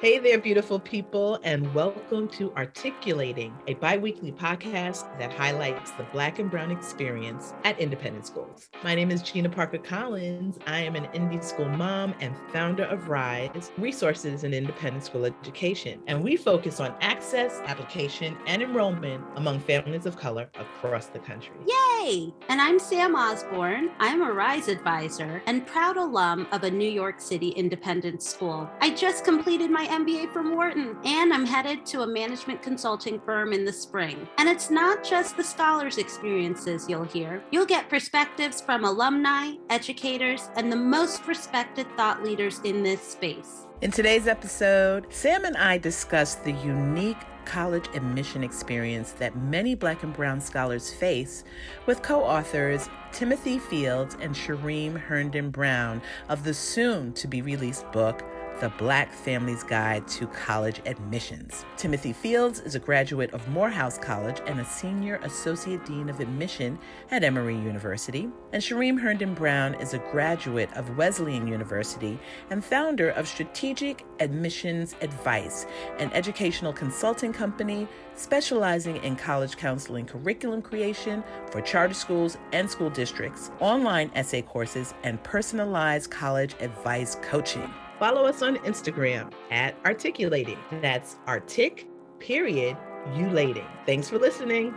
Hey 0.00 0.18
there, 0.18 0.38
beautiful 0.38 0.78
people, 0.78 1.40
and 1.42 1.74
welcome 1.74 2.28
to 2.28 2.52
Articulating, 2.54 3.52
a 3.66 3.74
bi 3.74 3.96
weekly 3.96 4.30
podcast 4.30 5.18
that 5.18 5.32
highlights 5.32 5.90
the 5.90 6.04
Black 6.04 6.38
and 6.38 6.48
Brown 6.48 6.70
experience 6.70 7.52
at 7.64 7.78
independent 7.80 8.26
schools. 8.26 8.70
My 8.84 8.94
name 8.94 9.10
is 9.10 9.20
Gina 9.20 9.48
Parker 9.48 9.78
Collins. 9.78 10.58
I 10.66 10.80
am 10.80 10.94
an 10.94 11.06
indie 11.06 11.42
school 11.42 11.68
mom 11.68 12.14
and 12.20 12.36
founder 12.52 12.84
of 12.84 13.08
RISE, 13.08 13.72
Resources 13.78 14.44
in 14.44 14.54
Independent 14.54 15.04
School 15.04 15.24
Education, 15.24 16.00
and 16.06 16.22
we 16.22 16.36
focus 16.36 16.78
on 16.78 16.94
access, 17.00 17.60
application, 17.64 18.36
and 18.46 18.62
enrollment 18.62 19.24
among 19.34 19.58
families 19.58 20.06
of 20.06 20.16
color 20.16 20.48
across 20.54 21.06
the 21.06 21.18
country. 21.18 21.56
Yay! 21.66 21.89
And 22.02 22.62
I'm 22.62 22.78
Sam 22.78 23.14
Osborne. 23.14 23.90
I'm 23.98 24.22
a 24.22 24.32
RISE 24.32 24.68
advisor 24.68 25.42
and 25.44 25.66
proud 25.66 25.98
alum 25.98 26.46
of 26.50 26.64
a 26.64 26.70
New 26.70 26.88
York 26.88 27.20
City 27.20 27.50
independent 27.50 28.22
school. 28.22 28.70
I 28.80 28.94
just 28.94 29.22
completed 29.22 29.70
my 29.70 29.86
MBA 29.86 30.32
from 30.32 30.56
Wharton, 30.56 30.96
and 31.04 31.30
I'm 31.30 31.44
headed 31.44 31.84
to 31.86 32.00
a 32.00 32.06
management 32.06 32.62
consulting 32.62 33.20
firm 33.20 33.52
in 33.52 33.66
the 33.66 33.72
spring. 33.72 34.26
And 34.38 34.48
it's 34.48 34.70
not 34.70 35.04
just 35.04 35.36
the 35.36 35.44
scholars' 35.44 35.98
experiences 35.98 36.88
you'll 36.88 37.04
hear, 37.04 37.44
you'll 37.50 37.66
get 37.66 37.90
perspectives 37.90 38.62
from 38.62 38.84
alumni, 38.84 39.56
educators, 39.68 40.48
and 40.56 40.72
the 40.72 40.76
most 40.76 41.26
respected 41.26 41.86
thought 41.98 42.24
leaders 42.24 42.60
in 42.64 42.82
this 42.82 43.02
space. 43.02 43.66
In 43.82 43.90
today's 43.90 44.26
episode, 44.26 45.06
Sam 45.10 45.44
and 45.44 45.56
I 45.56 45.76
discuss 45.76 46.36
the 46.36 46.52
unique 46.52 47.18
college 47.50 47.88
admission 47.94 48.44
experience 48.44 49.10
that 49.10 49.36
many 49.36 49.74
Black 49.74 50.04
and 50.04 50.14
Brown 50.14 50.40
scholars 50.40 50.92
face 50.92 51.42
with 51.84 52.00
co 52.00 52.22
authors 52.22 52.88
Timothy 53.10 53.58
Fields 53.58 54.16
and 54.20 54.36
Shereem 54.36 54.96
Herndon 54.96 55.50
Brown 55.50 56.00
of 56.28 56.44
the 56.44 56.54
soon 56.54 57.12
to 57.14 57.26
be 57.26 57.42
released 57.42 57.90
book, 57.90 58.22
the 58.60 58.68
Black 58.76 59.10
Family's 59.10 59.64
Guide 59.64 60.06
to 60.08 60.26
College 60.26 60.82
Admissions. 60.84 61.64
Timothy 61.78 62.12
Fields 62.12 62.60
is 62.60 62.74
a 62.74 62.78
graduate 62.78 63.32
of 63.32 63.48
Morehouse 63.48 63.96
College 63.96 64.42
and 64.46 64.60
a 64.60 64.64
senior 64.66 65.16
associate 65.22 65.84
dean 65.86 66.10
of 66.10 66.20
admission 66.20 66.78
at 67.10 67.24
Emory 67.24 67.56
University. 67.56 68.28
And 68.52 68.62
Shereem 68.62 69.00
Herndon 69.00 69.32
Brown 69.32 69.74
is 69.76 69.94
a 69.94 69.98
graduate 70.10 70.70
of 70.74 70.98
Wesleyan 70.98 71.46
University 71.46 72.18
and 72.50 72.62
founder 72.62 73.08
of 73.10 73.26
Strategic 73.26 74.04
Admissions 74.20 74.94
Advice, 75.00 75.64
an 75.98 76.12
educational 76.12 76.74
consulting 76.74 77.32
company 77.32 77.88
specializing 78.14 78.96
in 78.98 79.16
college 79.16 79.56
counseling 79.56 80.04
curriculum 80.04 80.60
creation 80.60 81.24
for 81.50 81.62
charter 81.62 81.94
schools 81.94 82.36
and 82.52 82.70
school 82.70 82.90
districts, 82.90 83.50
online 83.60 84.10
essay 84.14 84.42
courses, 84.42 84.92
and 85.02 85.22
personalized 85.22 86.10
college 86.10 86.54
advice 86.60 87.16
coaching. 87.22 87.72
Follow 88.00 88.24
us 88.24 88.40
on 88.40 88.56
Instagram 88.60 89.30
at 89.50 89.76
Articulating. 89.84 90.56
That's 90.80 91.18
Artic, 91.26 91.86
period, 92.18 92.74
ulating. 93.08 93.66
Thanks 93.84 94.08
for 94.08 94.18
listening. 94.18 94.74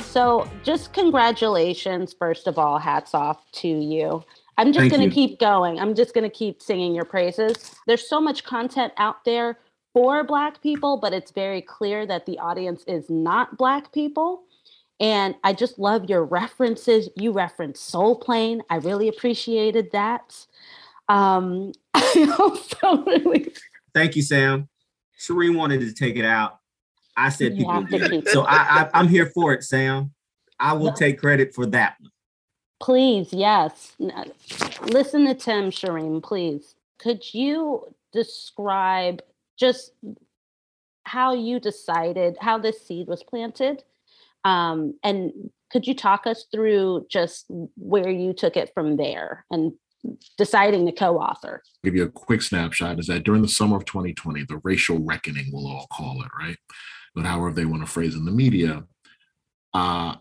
So, 0.00 0.46
just 0.62 0.92
congratulations, 0.92 2.12
first 2.12 2.46
of 2.46 2.58
all, 2.58 2.78
hats 2.78 3.14
off 3.14 3.50
to 3.52 3.66
you. 3.66 4.22
I'm 4.58 4.74
just 4.74 4.90
going 4.90 5.08
to 5.08 5.14
keep 5.14 5.40
going. 5.40 5.80
I'm 5.80 5.94
just 5.94 6.12
going 6.12 6.30
to 6.30 6.36
keep 6.36 6.60
singing 6.60 6.94
your 6.94 7.06
praises. 7.06 7.74
There's 7.86 8.06
so 8.06 8.20
much 8.20 8.44
content 8.44 8.92
out 8.98 9.24
there 9.24 9.58
for 9.94 10.22
Black 10.22 10.60
people, 10.62 10.98
but 10.98 11.14
it's 11.14 11.30
very 11.30 11.62
clear 11.62 12.04
that 12.04 12.26
the 12.26 12.38
audience 12.38 12.84
is 12.86 13.08
not 13.08 13.56
Black 13.56 13.90
people. 13.90 14.42
And 15.00 15.34
I 15.42 15.52
just 15.52 15.78
love 15.78 16.08
your 16.08 16.24
references. 16.24 17.08
You 17.16 17.32
referenced 17.32 17.84
Soul 17.86 18.16
Plane. 18.18 18.62
I 18.70 18.76
really 18.76 19.08
appreciated 19.08 19.90
that. 19.92 20.46
Um, 21.08 21.72
I 21.94 22.36
also 22.38 23.02
really. 23.04 23.52
Thank 23.94 24.16
you, 24.16 24.22
Sam. 24.22 24.68
Shereem 25.18 25.56
wanted 25.56 25.80
to 25.80 25.92
take 25.92 26.16
it 26.16 26.24
out. 26.24 26.60
I 27.16 27.28
said 27.28 27.56
you 27.56 27.66
people 27.66 28.08
did. 28.08 28.28
So 28.28 28.42
I, 28.42 28.88
I, 28.92 29.00
am 29.00 29.08
here 29.08 29.26
for 29.26 29.52
it, 29.52 29.62
Sam. 29.64 30.12
I 30.58 30.72
will 30.72 30.92
take 30.92 31.18
credit 31.18 31.54
for 31.54 31.66
that 31.66 31.96
one. 32.00 32.10
Please, 32.80 33.32
yes. 33.32 33.94
Listen 34.82 35.26
to 35.26 35.34
Tim, 35.34 35.70
Shereem, 35.70 36.22
please. 36.22 36.74
Could 36.98 37.34
you 37.34 37.94
describe 38.12 39.22
just 39.56 39.92
how 41.04 41.34
you 41.34 41.60
decided 41.60 42.36
how 42.40 42.58
this 42.58 42.80
seed 42.80 43.08
was 43.08 43.22
planted 43.22 43.84
um, 44.44 44.98
and 45.02 45.32
could 45.70 45.86
you 45.86 45.94
talk 45.94 46.26
us 46.26 46.44
through 46.52 47.06
just 47.10 47.46
where 47.76 48.10
you 48.10 48.32
took 48.32 48.56
it 48.56 48.70
from 48.74 48.96
there 48.96 49.44
and 49.50 49.72
deciding 50.36 50.84
to 50.86 50.92
co-author? 50.92 51.62
Give 51.82 51.94
you 51.94 52.04
a 52.04 52.10
quick 52.10 52.42
snapshot 52.42 52.98
is 52.98 53.06
that 53.06 53.24
during 53.24 53.42
the 53.42 53.48
summer 53.48 53.76
of 53.76 53.84
2020, 53.84 54.44
the 54.44 54.60
racial 54.64 54.98
reckoning, 54.98 55.46
we'll 55.52 55.66
all 55.66 55.86
call 55.92 56.22
it, 56.22 56.28
right? 56.38 56.56
But 57.14 57.24
however 57.24 57.52
they 57.52 57.64
want 57.64 57.82
to 57.82 57.90
phrase 57.90 58.14
in 58.14 58.24
the 58.24 58.30
media, 58.30 58.84
uh, 59.74 60.16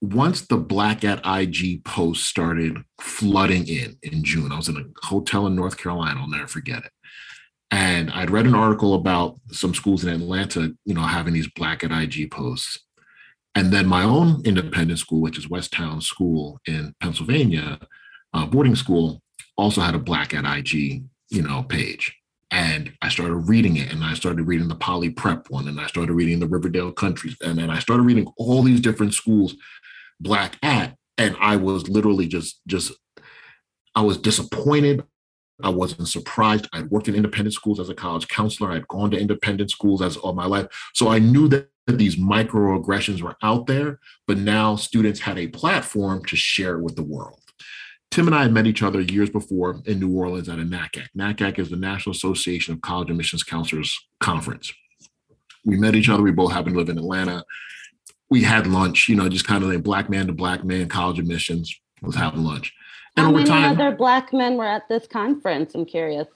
once 0.00 0.42
the 0.42 0.58
Black 0.58 1.04
at 1.04 1.20
IG 1.24 1.84
post 1.84 2.24
started 2.26 2.78
flooding 3.00 3.66
in 3.66 3.96
in 4.02 4.22
June, 4.22 4.52
I 4.52 4.56
was 4.56 4.68
in 4.68 4.76
a 4.76 5.06
hotel 5.06 5.46
in 5.46 5.54
North 5.54 5.78
Carolina. 5.78 6.20
I'll 6.20 6.28
never 6.28 6.46
forget 6.46 6.84
it. 6.84 6.92
And 7.70 8.10
I'd 8.10 8.30
read 8.30 8.46
an 8.46 8.54
article 8.54 8.94
about 8.94 9.40
some 9.50 9.74
schools 9.74 10.04
in 10.04 10.10
Atlanta, 10.10 10.72
you 10.84 10.94
know, 10.94 11.00
having 11.00 11.34
these 11.34 11.48
Black 11.48 11.82
at 11.82 11.90
IG 11.90 12.30
posts. 12.30 12.85
And 13.56 13.72
then 13.72 13.86
my 13.86 14.02
own 14.02 14.42
independent 14.44 14.98
school, 14.98 15.22
which 15.22 15.38
is 15.38 15.46
Westtown 15.46 16.02
School 16.02 16.60
in 16.66 16.94
Pennsylvania, 17.00 17.78
uh, 18.34 18.44
boarding 18.44 18.76
school, 18.76 19.22
also 19.56 19.80
had 19.80 19.94
a 19.94 19.98
Black 19.98 20.34
at 20.34 20.44
IG, 20.44 21.02
you 21.30 21.42
know, 21.42 21.62
page. 21.62 22.14
And 22.50 22.92
I 23.00 23.08
started 23.08 23.34
reading 23.34 23.78
it, 23.78 23.90
and 23.90 24.04
I 24.04 24.12
started 24.12 24.46
reading 24.46 24.68
the 24.68 24.74
Poly 24.74 25.08
Prep 25.08 25.48
one, 25.48 25.68
and 25.68 25.80
I 25.80 25.86
started 25.86 26.12
reading 26.12 26.38
the 26.38 26.46
Riverdale 26.46 26.92
Country's, 26.92 27.34
and 27.40 27.58
then 27.58 27.70
I 27.70 27.78
started 27.78 28.02
reading 28.02 28.26
all 28.36 28.62
these 28.62 28.80
different 28.80 29.14
schools, 29.14 29.56
Black 30.20 30.58
at, 30.62 30.94
and 31.16 31.34
I 31.40 31.56
was 31.56 31.88
literally 31.88 32.28
just, 32.28 32.60
just, 32.66 32.92
I 33.94 34.02
was 34.02 34.18
disappointed. 34.18 35.02
I 35.62 35.70
wasn't 35.70 36.08
surprised. 36.08 36.68
I'd 36.74 36.90
worked 36.90 37.08
in 37.08 37.14
independent 37.14 37.54
schools 37.54 37.80
as 37.80 37.88
a 37.88 37.94
college 37.94 38.28
counselor. 38.28 38.70
I'd 38.70 38.86
gone 38.88 39.10
to 39.12 39.18
independent 39.18 39.70
schools 39.70 40.02
as 40.02 40.18
all 40.18 40.34
my 40.34 40.44
life, 40.44 40.66
so 40.92 41.08
I 41.08 41.20
knew 41.20 41.48
that 41.48 41.70
these 41.86 42.16
microaggressions 42.16 43.22
were 43.22 43.36
out 43.42 43.66
there, 43.66 44.00
but 44.26 44.38
now 44.38 44.76
students 44.76 45.20
had 45.20 45.38
a 45.38 45.48
platform 45.48 46.24
to 46.24 46.36
share 46.36 46.76
it 46.76 46.82
with 46.82 46.96
the 46.96 47.02
world. 47.02 47.40
Tim 48.10 48.26
and 48.26 48.34
I 48.34 48.42
had 48.42 48.52
met 48.52 48.66
each 48.66 48.82
other 48.82 49.00
years 49.00 49.30
before 49.30 49.80
in 49.84 50.00
New 50.00 50.16
Orleans 50.16 50.48
at 50.48 50.58
a 50.58 50.62
NACAC. 50.62 51.08
NACAC 51.16 51.58
is 51.58 51.70
the 51.70 51.76
National 51.76 52.12
Association 52.12 52.74
of 52.74 52.80
College 52.80 53.10
Admissions 53.10 53.42
Counselors 53.42 53.96
Conference. 54.20 54.72
We 55.64 55.76
met 55.76 55.94
each 55.94 56.08
other. 56.08 56.22
We 56.22 56.32
both 56.32 56.52
happened 56.52 56.74
to 56.74 56.78
live 56.78 56.88
in 56.88 56.98
Atlanta. 56.98 57.44
We 58.30 58.42
had 58.42 58.66
lunch, 58.66 59.08
you 59.08 59.16
know, 59.16 59.28
just 59.28 59.46
kind 59.46 59.62
of 59.62 59.70
like 59.70 59.82
black 59.82 60.08
man 60.08 60.26
to 60.28 60.32
black 60.32 60.64
man 60.64 60.88
college 60.88 61.18
admissions 61.18 61.78
was 62.02 62.14
having 62.14 62.44
lunch. 62.44 62.72
And 63.16 63.24
How 63.24 63.30
over 63.30 63.38
many 63.38 63.48
time, 63.50 63.72
other 63.72 63.94
black 63.94 64.32
men 64.32 64.56
were 64.56 64.66
at 64.66 64.88
this 64.88 65.06
conference? 65.06 65.74
I'm 65.74 65.84
curious. 65.84 66.26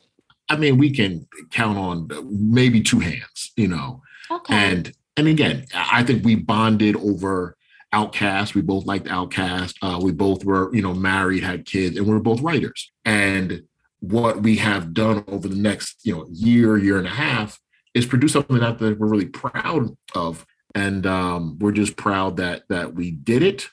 I 0.49 0.57
mean, 0.57 0.79
we 0.79 0.91
can 0.91 1.27
count 1.51 1.79
on 1.79 2.09
maybe 2.31 2.83
two 2.83 2.99
hands, 2.99 3.53
you 3.57 3.69
know. 3.69 4.03
Okay. 4.31 4.55
And 4.55 4.93
and 5.21 5.29
again, 5.29 5.67
I 5.75 6.03
think 6.03 6.25
we 6.25 6.35
bonded 6.35 6.97
over 6.97 7.55
OutKast. 7.93 8.55
We 8.55 8.63
both 8.63 8.87
liked 8.87 9.07
OutKast. 9.07 9.75
Uh, 9.83 10.01
we 10.01 10.13
both 10.13 10.45
were, 10.47 10.75
you 10.75 10.81
know, 10.81 10.95
married, 10.95 11.43
had 11.43 11.67
kids, 11.67 11.99
and 11.99 12.07
we 12.07 12.13
were 12.15 12.21
both 12.21 12.41
writers. 12.41 12.91
And 13.05 13.65
what 13.99 14.43
we 14.43 14.57
have 14.57 14.95
done 14.95 15.23
over 15.29 15.47
the 15.47 15.57
next, 15.57 16.07
you 16.07 16.17
know, 16.17 16.27
year, 16.33 16.79
year 16.79 16.97
and 16.97 17.07
a 17.07 17.11
half 17.11 17.61
is 17.93 18.07
produce 18.07 18.33
something 18.33 18.59
that 18.59 18.81
we're 18.81 18.95
really 18.95 19.27
proud 19.27 19.95
of. 20.15 20.47
And 20.75 21.07
um, 21.07 21.59
we're 21.59 21.73
just 21.73 21.97
proud 21.97 22.39
that 22.39 22.63
that 22.71 22.95
we 22.95 23.11
did 23.11 23.43
it 23.43 23.69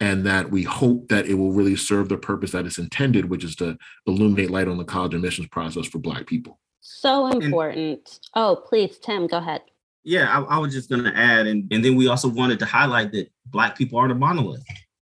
and 0.00 0.26
that 0.26 0.50
we 0.50 0.64
hope 0.64 1.08
that 1.08 1.26
it 1.26 1.34
will 1.34 1.52
really 1.52 1.76
serve 1.76 2.10
the 2.10 2.18
purpose 2.18 2.52
that 2.52 2.66
it's 2.66 2.78
intended, 2.78 3.30
which 3.30 3.44
is 3.44 3.56
to 3.56 3.78
illuminate 4.06 4.50
light 4.50 4.68
on 4.68 4.76
the 4.76 4.84
college 4.84 5.14
admissions 5.14 5.48
process 5.48 5.86
for 5.86 5.98
Black 5.98 6.26
people. 6.26 6.58
So 6.80 7.28
important. 7.28 7.78
And, 7.78 8.20
oh, 8.34 8.62
please, 8.68 8.98
Tim, 8.98 9.26
go 9.26 9.38
ahead 9.38 9.62
yeah, 10.04 10.28
I, 10.30 10.56
I 10.56 10.58
was 10.58 10.72
just 10.72 10.88
going 10.88 11.04
to 11.04 11.16
add, 11.16 11.46
and, 11.46 11.70
and 11.72 11.84
then 11.84 11.96
we 11.96 12.08
also 12.08 12.28
wanted 12.28 12.58
to 12.60 12.66
highlight 12.66 13.12
that 13.12 13.30
Black 13.46 13.76
people 13.76 13.98
aren't 13.98 14.12
a 14.12 14.14
monolith, 14.14 14.64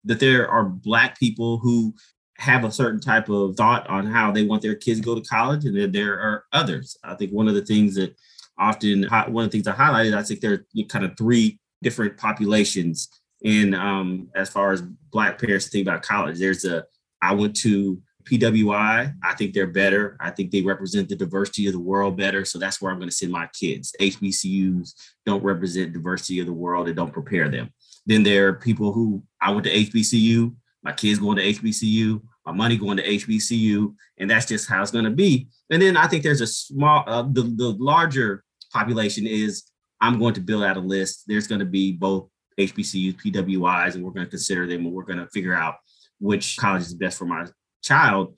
that 0.06 0.20
there 0.20 0.50
are 0.50 0.66
Black 0.66 1.20
people 1.20 1.58
who 1.58 1.94
have 2.38 2.64
a 2.64 2.72
certain 2.72 3.02
type 3.02 3.30
of 3.30 3.56
thought 3.56 3.88
on 3.88 4.08
how 4.08 4.32
they 4.32 4.46
want 4.46 4.62
their 4.62 4.76
kids 4.76 5.00
to 5.00 5.06
go 5.06 5.16
to 5.16 5.22
college, 5.22 5.66
and 5.66 5.78
then 5.78 5.92
there 5.92 6.20
are 6.20 6.46
others. 6.54 6.98
I 7.04 7.16
think 7.16 7.32
one 7.32 7.48
of 7.48 7.56
the 7.56 7.66
things 7.66 7.96
that 7.96 8.16
often, 8.58 9.04
one 9.28 9.46
of 9.46 9.52
the 9.52 9.58
things 9.58 9.68
I 9.68 9.74
highlighted, 9.74 10.18
I 10.18 10.24
think 10.24 10.40
there 10.40 10.54
are 10.54 10.84
kind 10.86 11.06
of 11.06 11.18
three 11.18 11.60
different 11.84 12.18
populations 12.18 13.10
in 13.42 13.74
um, 13.74 14.30
as 14.36 14.50
far 14.50 14.72
as 14.72 14.82
Black 15.12 15.40
parents 15.40 15.70
think 15.70 15.88
about 15.88 16.02
college. 16.02 16.40
There's 16.40 16.66
a, 16.66 16.86
I 17.22 17.34
went 17.34 17.56
to 17.58 18.02
PWI, 18.26 19.14
I 19.24 19.34
think 19.36 19.54
they're 19.54 19.68
better. 19.68 20.18
I 20.20 20.32
think 20.32 20.52
they 20.52 20.62
represent 20.62 21.10
the 21.10 21.16
diversity 21.16 21.68
of 21.68 21.74
the 21.74 21.80
world 21.80 22.18
better. 22.18 22.46
So 22.46 22.60
that's 22.60 22.82
where 22.82 22.92
I'm 22.92 23.00
going 23.00 23.10
to 23.10 23.16
send 23.16 23.32
my 23.32 23.48
kids. 23.48 23.96
HBCUs 24.00 24.94
don't 25.26 25.44
represent 25.44 25.94
diversity 25.94 26.40
of 26.40 26.46
the 26.46 26.54
world 26.54 26.88
and 26.88 26.96
don't 26.96 27.14
prepare 27.14 27.50
them. 27.50 27.72
Then 28.06 28.24
there 28.24 28.48
are 28.48 28.54
people 28.54 28.92
who 28.92 29.24
I 29.42 29.52
went 29.52 29.66
to 29.66 29.74
HBCU. 29.74 30.54
my 30.84 30.94
kids 30.94 31.20
going 31.20 31.38
to 31.38 31.44
HBCU, 31.44 32.22
my 32.46 32.52
money 32.52 32.78
going 32.78 32.98
to 32.98 33.04
HBCU, 33.08 33.94
and 34.18 34.30
that's 34.30 34.46
just 34.46 34.70
how 34.70 34.82
it's 34.82 34.92
going 34.92 35.06
to 35.06 35.12
be. 35.12 35.48
And 35.70 35.82
then 35.82 35.98
I 35.98 36.08
think 36.08 36.24
there's 36.24 36.42
a 36.42 36.48
small, 36.48 37.04
uh, 37.08 37.24
the, 37.24 37.44
the 37.44 37.76
larger 37.80 38.44
population 38.72 39.28
is 39.28 39.64
I'm 40.02 40.20
going 40.20 40.34
to 40.36 40.42
build 40.42 40.64
out 40.64 40.78
a 40.78 40.82
list. 40.82 41.24
There's 41.28 41.48
going 41.48 41.60
to 41.60 41.66
be 41.66 41.92
both 41.92 42.30
HBCUs, 42.60 43.22
PWIs, 43.22 43.96
and 43.96 44.04
we're 44.04 44.12
going 44.12 44.26
to 44.26 44.30
consider 44.30 44.68
them 44.68 44.86
and 44.86 44.94
we're 44.94 45.04
going 45.04 45.20
to 45.20 45.28
figure 45.28 45.54
out 45.54 45.76
which 46.20 46.58
college 46.58 46.82
is 46.84 46.94
best 46.94 47.18
for 47.18 47.26
my 47.26 47.46
child. 47.82 48.36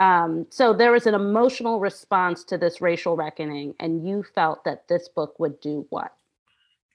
Um, 0.00 0.46
so 0.50 0.72
there 0.72 0.92
was 0.92 1.06
an 1.06 1.14
emotional 1.14 1.80
response 1.80 2.44
to 2.44 2.58
this 2.58 2.80
racial 2.80 3.16
reckoning, 3.16 3.74
and 3.80 4.06
you 4.06 4.24
felt 4.34 4.64
that 4.64 4.86
this 4.88 5.08
book 5.08 5.38
would 5.40 5.60
do 5.60 5.86
what? 5.90 6.12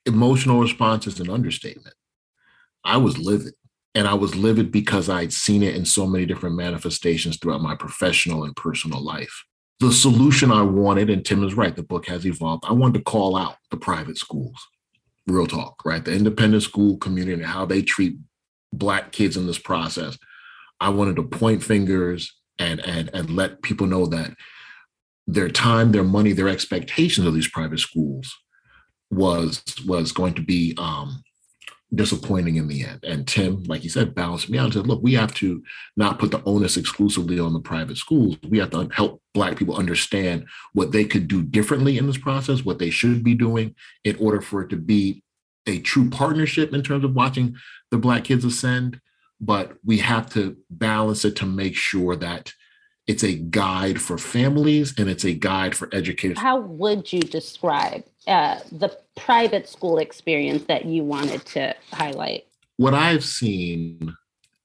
Emotional 0.06 0.60
response 0.60 1.08
is 1.08 1.20
an 1.20 1.30
understatement. 1.30 1.96
I 2.84 2.98
was 2.98 3.18
livid. 3.18 3.54
And 3.96 4.08
I 4.08 4.16
was 4.16 4.36
livid 4.36 4.72
because 4.72 5.08
I'd 5.08 5.32
seen 5.32 5.62
it 5.62 5.76
in 5.76 5.86
so 5.86 6.08
many 6.08 6.26
different 6.26 6.56
manifestations 6.56 7.38
throughout 7.38 7.62
my 7.62 7.76
professional 7.76 8.44
and 8.44 8.56
personal 8.56 9.04
life. 9.04 9.44
The 9.80 9.92
solution 9.92 10.52
I 10.52 10.64
wanted, 10.64 11.10
and 11.10 11.24
Tim 11.24 11.44
is 11.44 11.54
right, 11.54 11.76
the 11.76 11.84
book 11.84 12.08
has 12.08 12.26
evolved. 12.26 12.64
I 12.68 12.74
wanted 12.74 12.98
to 12.98 13.04
call 13.04 13.36
out 13.36 13.58
the 13.70 13.78
private 13.78 14.18
schools, 14.18 14.56
real 15.28 15.46
talk, 15.46 15.84
right? 15.86 16.04
The 16.04 16.14
independent 16.14 16.64
school 16.64 16.98
community 16.98 17.34
and 17.34 17.46
how 17.46 17.66
they 17.66 17.82
treat 17.84 18.18
Black 18.72 19.12
kids 19.12 19.38
in 19.38 19.46
this 19.46 19.60
process. 19.60 20.18
I 20.80 20.90
wanted 20.90 21.16
to 21.18 21.24
point 21.24 21.64
fingers 21.64 22.34
and, 22.60 22.80
and, 22.82 23.10
and 23.14 23.30
let 23.30 23.62
people 23.62 23.88
know 23.88 24.06
that 24.08 24.36
their 25.28 25.50
time, 25.50 25.92
their 25.92 26.04
money, 26.04 26.34
their 26.34 26.50
expectations 26.50 27.26
of 27.26 27.34
these 27.34 27.48
private 27.48 27.80
schools 27.80 28.36
was 29.10 29.64
was 29.86 30.12
going 30.12 30.34
to 30.34 30.42
be 30.42 30.76
um, 30.78 31.24
disappointing 31.94 32.56
in 32.56 32.68
the 32.68 32.84
end. 32.84 33.04
And 33.04 33.28
Tim, 33.28 33.64
like 33.64 33.82
he 33.82 33.90
said, 33.90 34.16
balanced 34.16 34.50
me 34.50 34.58
out 34.58 34.66
and 34.66 34.74
said, 34.74 34.88
look, 34.88 35.02
we 35.04 35.14
have 35.14 35.34
to 35.36 35.64
not 35.96 36.20
put 36.20 36.32
the 36.32 36.44
onus 36.46 36.78
exclusively 36.78 37.40
on 37.40 37.54
the 37.54 37.60
private 37.60 37.98
schools. 37.98 38.38
We 38.48 38.60
have 38.60 38.72
to 38.72 38.90
help 38.92 39.22
Black 39.34 39.58
people 39.58 39.76
understand 39.76 40.48
what 40.74 40.92
they 40.92 41.06
could 41.06 41.28
do 41.28 41.44
differently 41.44 41.98
in 41.98 42.08
this 42.08 42.18
process, 42.18 42.66
what 42.66 42.80
they 42.80 42.90
should 42.90 43.24
be 43.24 43.36
doing 43.36 43.76
in 44.04 44.16
order 44.18 44.42
for 44.42 44.62
it 44.62 44.70
to 44.70 44.78
be 44.78 45.24
a 45.68 45.80
true 45.80 46.10
partnership 46.10 46.74
in 46.74 46.84
terms 46.84 47.04
of 47.04 47.16
watching 47.16 47.56
the 47.92 47.98
Black 47.98 48.26
kids 48.26 48.44
ascend. 48.44 49.00
But 49.40 49.74
we 49.84 49.98
have 49.98 50.32
to 50.34 50.58
balance 50.70 51.26
it 51.26 51.36
to 51.38 51.46
make 51.46 51.76
sure 51.76 52.16
that 52.16 52.54
it's 53.08 53.24
a 53.24 53.36
guide 53.36 54.02
for 54.02 54.18
families 54.18 54.98
and 54.98 55.10
it's 55.10 55.26
a 55.26 55.34
guide 55.34 55.76
for 55.76 55.90
educators. 55.92 56.40
How 56.40 56.60
would 56.60 57.12
you 57.12 57.20
describe 57.20 58.06
uh, 58.28 58.60
the 58.72 58.98
private 59.18 59.68
school 59.68 59.98
experience 59.98 60.64
that 60.66 60.86
you 60.86 61.04
wanted 61.04 61.46
to 61.48 61.76
highlight? 61.92 62.46
What 62.78 62.94
I've 62.94 63.26
seen 63.26 64.16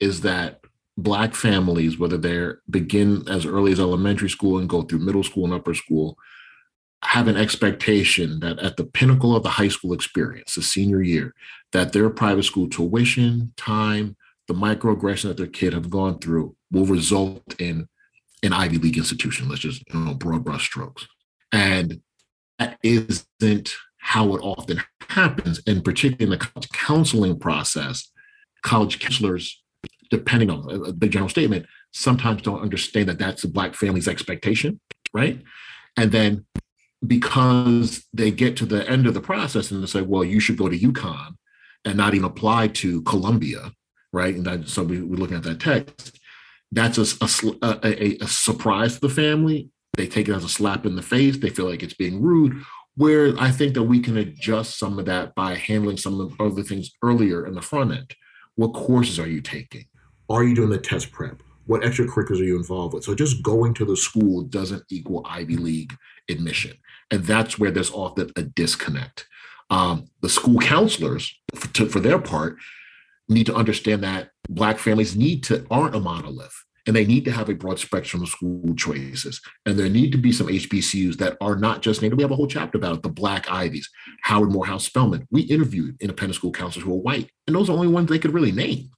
is 0.01 0.21
that 0.21 0.61
Black 0.97 1.35
families, 1.35 1.99
whether 1.99 2.17
they 2.17 2.53
begin 2.71 3.29
as 3.29 3.47
early 3.47 3.73
as 3.73 3.81
elementary 3.81 4.31
school 4.31 4.59
and 4.59 4.69
go 4.69 4.83
through 4.83 4.99
middle 5.01 5.23
school 5.23 5.45
and 5.45 5.55
upper 5.55 5.75
school, 5.75 6.17
have 7.05 7.29
an 7.29 7.37
expectation 7.37 8.41
that 8.41 8.59
at 8.59 8.77
the 8.77 8.85
pinnacle 8.85 9.37
of 9.37 9.45
the 9.45 9.49
high 9.49 9.69
school 9.69 9.93
experience, 9.93 10.55
the 10.55 10.63
senior 10.63 11.01
year, 11.01 11.35
that 11.73 11.93
their 11.93 12.11
private 12.11 12.43
school 12.43 12.69
tuition, 12.69 13.53
time, 13.57 14.17
the 14.49 14.55
microaggression 14.55 15.25
that 15.25 15.37
their 15.37 15.47
kid 15.47 15.75
have 15.75 15.91
gone 15.91 16.19
through 16.19 16.57
will 16.73 16.87
result 16.87 17.43
in 17.61 17.87
an 18.43 18.53
Ivy 18.53 18.79
League 18.79 18.97
institution. 18.97 19.49
Let's 19.49 19.61
just 19.61 19.83
you 19.93 20.01
know 20.01 20.15
broad 20.15 20.45
brush 20.45 20.65
strokes. 20.65 21.07
And 21.53 22.01
that 22.59 22.79
isn't 22.83 23.75
how 23.99 24.35
it 24.35 24.41
often 24.43 24.83
happens, 25.09 25.61
and 25.67 25.85
particularly 25.85 26.25
in 26.25 26.31
the 26.31 26.45
college 26.45 26.69
counseling 26.71 27.39
process, 27.39 28.11
college 28.63 28.99
counselors, 28.99 29.63
depending 30.11 30.51
on 30.51 30.71
uh, 30.71 30.83
a 30.85 30.93
big 30.93 31.13
general 31.13 31.29
statement, 31.29 31.67
sometimes 31.93 32.43
don't 32.43 32.63
understand 32.63 33.09
that 33.09 33.19
that's 33.19 33.43
the 33.43 33.49
black 33.49 33.75
family's 33.75 34.09
expectation, 34.09 34.81
right? 35.13 35.43
And 35.97 36.13
then 36.13 36.47
because 37.07 38.07
they 38.13 38.31
get 38.31 38.57
to 38.57 38.67
the 38.67 38.89
end 38.89 39.07
of 39.07 39.15
the 39.15 39.21
process 39.21 39.71
and 39.71 39.83
they 39.83 39.87
say, 39.87 40.03
well, 40.03 40.25
you 40.25 40.41
should 40.41 40.57
go 40.57 40.69
to 40.69 40.79
UConn 40.79 41.35
and 41.85 41.97
not 41.97 42.15
even 42.15 42.27
apply 42.27 42.69
to 42.69 43.03
Columbia, 43.03 43.73
right? 44.13 44.35
And 44.35 44.45
that, 44.45 44.69
so 44.69 44.83
we, 44.83 45.01
we're 45.01 45.17
looking 45.17 45.37
at 45.37 45.43
that 45.45 45.61
text. 45.61 46.19
That's 46.71 46.99
a, 46.99 47.57
a, 47.63 47.79
a, 47.83 48.19
a 48.19 48.29
surprise 48.29 48.95
to 48.95 49.01
the 49.01 49.09
family 49.09 49.71
they 49.99 50.07
take 50.07 50.29
it 50.29 50.35
as 50.35 50.45
a 50.45 50.49
slap 50.49 50.87
in 50.87 50.97
the 50.97 51.03
face. 51.03 51.37
They 51.37 51.51
feel 51.51 51.69
like 51.69 51.83
it's 51.83 51.93
being 51.93 52.23
rude. 52.23 52.63
Where 52.97 53.35
I 53.39 53.51
think 53.51 53.75
that 53.75 53.83
we 53.83 54.01
can 54.01 54.17
adjust 54.17 54.79
some 54.79 54.99
of 54.99 55.07
that 55.07 55.35
by 55.35 55.55
handling 55.55 55.99
some 55.99 56.21
of 56.21 56.37
the 56.37 56.45
other 56.45 56.63
things 56.63 56.91
earlier 57.03 57.47
in 57.47 57.55
the 57.55 57.63
front 57.63 57.93
end. 57.93 58.15
What 58.57 58.75
courses 58.75 59.19
are 59.21 59.29
you 59.29 59.41
taking? 59.41 59.87
Are 60.31 60.45
you 60.45 60.55
doing 60.55 60.71
the 60.71 60.79
test 60.79 61.13
prep? 61.13 61.43
What 61.67 61.83
extracurriculars 61.83 62.41
are 62.41 62.45
you 62.45 62.57
involved 62.57 62.95
with? 62.95 63.05
So 63.05 63.15
just 63.15 63.43
going 63.43 63.75
to 63.75 63.85
the 63.85 63.97
school 63.97 64.43
doesn't 64.43 64.85
equal 64.91 65.27
Ivy 65.29 65.57
League 65.57 65.95
admission. 66.29 66.77
And 67.11 67.25
that's 67.25 67.59
where 67.59 67.71
there's 67.71 67.93
often 67.93 68.31
a 68.37 68.43
disconnect. 68.43 69.27
Um, 69.71 70.09
the 70.23 70.29
school 70.29 70.59
counselors, 70.61 71.33
for, 71.55 71.69
to, 71.75 71.89
for 71.89 72.01
their 72.01 72.19
part, 72.19 72.57
need 73.29 73.47
to 73.47 73.55
understand 73.55 74.03
that 74.03 74.31
Black 74.49 74.79
families 74.79 75.17
need 75.17 75.45
to 75.45 75.67
aren't 75.71 75.95
a 75.95 76.01
monolith 76.01 76.65
and 76.89 76.97
they 76.97 77.05
need 77.05 77.27
to 77.27 77.31
have 77.31 77.51
a 77.51 77.55
broad 77.55 77.79
spectrum 77.79 78.23
of 78.23 78.31
school 78.31 78.75
choices. 78.75 79.43
And 79.67 79.79
there 79.79 79.91
need 79.91 80.11
to 80.13 80.19
be 80.19 80.33
some 80.33 80.47
HBCUs 80.47 81.19
that 81.19 81.37
are 81.39 81.55
not 81.55 81.83
just 81.83 82.01
named. 82.01 82.15
We 82.15 82.23
have 82.23 82.31
a 82.31 82.37
whole 82.37 82.47
chapter 82.47 82.79
about 82.79 82.97
it, 82.97 83.03
the 83.03 83.11
Black 83.11 83.51
Ivies, 83.51 83.91
Howard 84.23 84.51
Morehouse 84.51 84.85
Spelman. 84.85 85.29
We 85.31 85.43
interviewed 85.43 86.01
independent 86.01 86.37
school 86.37 86.51
counselors 86.51 86.87
who 86.87 86.93
were 86.93 87.03
white, 87.03 87.31
and 87.47 87.55
those 87.55 87.69
are 87.69 87.75
the 87.75 87.79
only 87.79 87.93
ones 87.93 88.09
they 88.09 88.19
could 88.19 88.33
really 88.33 88.53
name. 88.53 88.89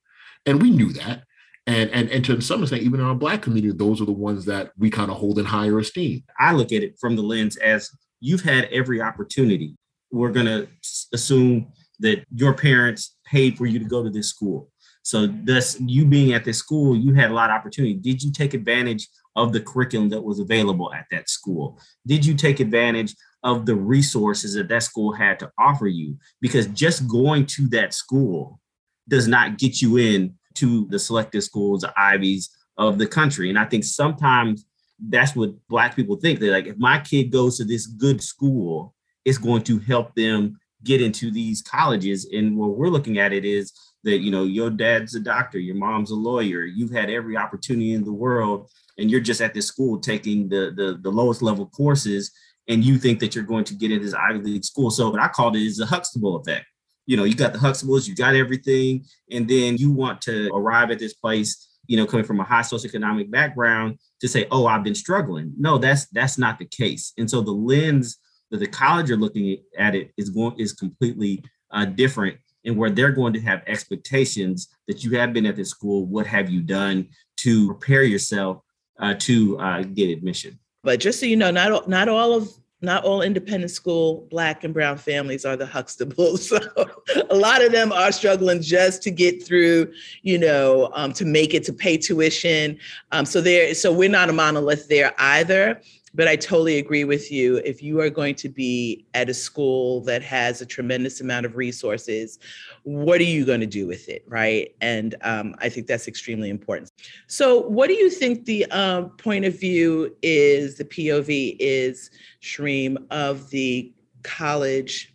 And 0.47 0.63
we 0.63 0.71
knew 0.71 0.93
that. 0.93 1.25
And, 1.67 1.91
and, 1.91 2.09
and 2.11 2.25
to 2.27 2.41
some 2.41 2.63
extent, 2.63 2.83
even 2.83 3.01
in 3.01 3.07
our 3.07 3.15
Black 3.17 3.43
community, 3.43 3.77
those 3.77 4.01
are 4.01 4.07
the 4.07 4.13
ones 4.13 4.45
that 4.45 4.71
we 4.79 4.89
kind 4.89 5.11
of 5.11 5.17
hold 5.17 5.41
in 5.41 5.45
higher 5.45 5.81
esteem. 5.81 6.23
I 6.39 6.53
look 6.53 6.71
at 6.71 6.85
it 6.85 6.95
from 7.01 7.17
the 7.17 7.23
lens 7.23 7.57
as 7.57 7.91
you've 8.21 8.43
had 8.43 8.67
every 8.67 9.01
opportunity. 9.01 9.77
We're 10.13 10.31
going 10.31 10.47
to 10.47 10.69
assume 11.13 11.73
that 11.99 12.25
your 12.33 12.55
parents 12.55 13.17
paid 13.31 13.57
for 13.57 13.67
you 13.67 13.79
to 13.79 13.85
go 13.85 14.03
to 14.03 14.11
this 14.11 14.29
school 14.29 14.71
so 15.03 15.27
mm-hmm. 15.27 15.45
thus 15.45 15.81
you 15.81 16.05
being 16.05 16.33
at 16.33 16.45
this 16.45 16.59
school, 16.59 16.97
you 16.97 17.15
had 17.15 17.31
a 17.31 17.35
lot 17.35 17.51
of 17.51 17.57
opportunity. 17.57 17.95
Did 17.95 18.23
you 18.23 18.33
take 18.33 18.55
advantage 18.55 19.09
of 19.37 19.53
the 19.53 19.61
curriculum 19.61 20.09
that 20.11 20.23
was 20.23 20.41
available 20.41 20.93
at 20.93 21.07
that 21.11 21.29
school? 21.29 21.79
Did 22.07 22.25
you 22.25 22.35
take 22.35 22.61
advantage 22.61 23.15
of 23.43 23.65
the 23.65 23.75
resources 23.75 24.55
that 24.55 24.69
that 24.69 24.83
school 24.83 25.13
had 25.13 25.39
to 25.41 25.51
offer 25.59 25.87
you? 25.87 26.19
Because 26.41 26.67
just 26.69 27.09
going 27.09 27.47
to 27.47 27.69
that 27.69 27.95
school 27.95 28.61
does 29.09 29.27
not 29.27 29.59
get 29.59 29.81
you 29.81 29.97
in 29.97 30.35
to 30.55 30.87
the 30.91 30.99
selected 30.99 31.43
schools, 31.43 31.81
the 31.81 31.93
Ivies 31.97 32.51
of 32.77 32.99
the 32.99 33.07
country. 33.07 33.49
And 33.49 33.59
I 33.59 33.65
think 33.65 33.85
sometimes 33.85 34.67
that's 35.09 35.35
what 35.35 35.55
Black 35.69 35.97
people 35.97 36.17
think. 36.17 36.39
They're 36.39 36.53
like, 36.53 36.67
if 36.67 36.77
my 36.77 36.99
kid 36.99 37.31
goes 37.31 37.57
to 37.57 37.65
this 37.65 37.87
good 37.87 38.23
school, 38.23 38.95
it's 39.25 39.39
going 39.39 39.63
to 39.63 39.79
help 39.79 40.15
them 40.15 40.60
get 40.85 41.03
into 41.03 41.31
these 41.31 41.63
colleges. 41.63 42.29
And 42.33 42.57
what 42.57 42.77
we're 42.77 42.89
looking 42.89 43.19
at 43.19 43.33
it 43.33 43.45
is 43.45 43.73
that 44.05 44.19
you 44.19 44.31
know 44.31 44.45
your 44.45 44.71
dad's 44.71 45.15
a 45.15 45.21
doctor 45.21 45.59
your 45.59 45.75
mom's 45.75 46.11
a 46.11 46.15
lawyer 46.15 46.65
you've 46.65 46.91
had 46.91 47.11
every 47.11 47.37
opportunity 47.37 47.93
in 47.93 48.05
the 48.05 48.13
world 48.13 48.71
and 48.99 49.11
you're 49.11 49.21
just 49.21 49.41
at 49.41 49.55
this 49.55 49.67
school 49.67 49.99
taking 49.99 50.49
the 50.49 50.73
the, 50.77 50.99
the 51.03 51.11
lowest 51.11 51.43
level 51.43 51.67
courses 51.67 52.31
and 52.69 52.85
you 52.85 52.99
think 52.99 53.19
that 53.19 53.35
you're 53.35 53.45
going 53.45 53.65
to 53.65 53.75
get 53.75 53.91
into 53.91 54.05
this 54.05 54.15
ivy 54.15 54.39
league 54.39 54.65
school. 54.65 54.91
So 54.91 55.11
what 55.11 55.21
i 55.21 55.29
called 55.29 55.57
it 55.57 55.63
is 55.63 55.79
the 55.79 55.87
huxtable 55.87 56.37
effect. 56.37 56.67
You 57.07 57.17
know 57.17 57.25
you 57.25 57.35
got 57.35 57.53
the 57.53 57.59
huxtables 57.59 58.09
you 58.09 58.15
got 58.15 58.35
everything 58.35 59.05
and 59.31 59.49
then 59.49 59.77
you 59.77 59.91
want 59.91 60.21
to 60.23 60.49
arrive 60.55 60.91
at 60.91 60.99
this 60.99 61.15
place 61.15 61.69
you 61.87 61.97
know 61.97 62.07
coming 62.07 62.25
from 62.25 62.41
a 62.41 62.45
high 62.45 62.61
socioeconomic 62.61 63.31
background 63.31 63.99
to 64.21 64.29
say 64.29 64.47
oh 64.51 64.67
i've 64.67 64.85
been 64.85 64.95
struggling. 64.95 65.53
No 65.59 65.79
that's 65.79 66.07
that's 66.09 66.39
not 66.39 66.59
the 66.59 66.67
case. 66.67 67.13
And 67.19 67.29
so 67.29 67.41
the 67.41 67.51
lens 67.51 68.19
the 68.59 68.67
college 68.67 69.11
are 69.11 69.17
looking 69.17 69.59
at 69.79 69.95
it 69.95 70.13
is 70.17 70.31
going 70.31 70.59
is 70.59 70.73
completely 70.73 71.43
uh, 71.71 71.85
different 71.85 72.37
and 72.65 72.77
where 72.77 72.91
they're 72.91 73.13
going 73.13 73.33
to 73.33 73.41
have 73.41 73.63
expectations 73.67 74.69
that 74.87 75.03
you 75.05 75.17
have 75.17 75.33
been 75.33 75.47
at 75.47 75.57
this 75.57 75.71
school. 75.71 76.07
What 76.07 76.27
have 76.27 76.51
you 76.51 76.61
done 76.61 77.09
to 77.39 77.67
prepare 77.69 78.03
yourself 78.03 78.63
uh, 78.99 79.15
to 79.21 79.59
uh, 79.59 79.83
get 79.83 80.11
admission? 80.11 80.59
But 80.83 81.01
just 81.01 81.21
so 81.21 81.27
you 81.27 81.37
know, 81.37 81.51
not 81.51 81.89
not 81.89 82.09
all 82.09 82.35
of 82.35 82.51
not 82.83 83.05
all 83.05 83.21
independent 83.21 83.71
school 83.71 84.27
black 84.31 84.65
and 84.65 84.73
brown 84.73 84.97
families 84.97 85.45
are 85.45 85.57
the 85.57 85.67
Huxtables. 85.67 86.51
So 86.51 87.27
a 87.29 87.35
lot 87.35 87.63
of 87.63 87.73
them 87.73 87.93
are 87.93 88.11
struggling 88.11 88.63
just 88.63 89.03
to 89.03 89.11
get 89.11 89.45
through, 89.45 89.93
you 90.23 90.39
know, 90.39 90.91
um, 90.95 91.13
to 91.15 91.25
make 91.25 91.53
it 91.55 91.65
to 91.65 91.73
pay 91.73 91.97
tuition. 91.99 92.79
Um, 93.13 93.27
so 93.27 93.41
there, 93.41 93.75
so 93.75 93.93
we're 93.93 94.09
not 94.09 94.31
a 94.31 94.33
monolith 94.33 94.89
there 94.89 95.13
either. 95.19 95.81
But 96.13 96.27
I 96.27 96.37
totally 96.37 96.79
agree 96.79 97.05
with 97.05 97.31
you. 97.31 97.59
If 97.59 97.83
you 97.83 98.01
are 98.01 98.11
going 98.11 98.35
to 98.37 98.49
be 98.49 99.07
at 99.15 99.29
a 99.29 99.35
school 99.35 100.01
that 100.03 100.23
has 100.23 100.61
a 100.61 100.67
tremendous 100.67 101.21
amount 101.21 101.47
of 101.47 101.57
resources, 101.57 102.39
what 102.83 103.21
are 103.21 103.25
you 103.25 103.45
going 103.45 103.61
to 103.61 103.67
do 103.67 103.87
with 103.87 104.09
it, 104.09 104.25
right? 104.27 104.75
And 104.81 105.15
um, 105.23 105.55
I 105.59 105.69
think 105.69 105.87
that's 105.87 106.09
extremely 106.09 106.51
important. 106.51 106.91
So, 107.29 107.61
what 107.61 107.87
do 107.89 107.95
you 107.95 108.11
think 108.11 108.45
the 108.45 108.67
um, 108.73 109.11
point 109.11 109.45
of 109.45 109.59
view 109.59 110.17
is, 110.23 110.77
the 110.77 110.85
POV 110.85 111.57
is, 111.61 112.11
Shereem, 112.43 112.97
of 113.11 113.51
the 113.51 113.93
college 114.23 115.15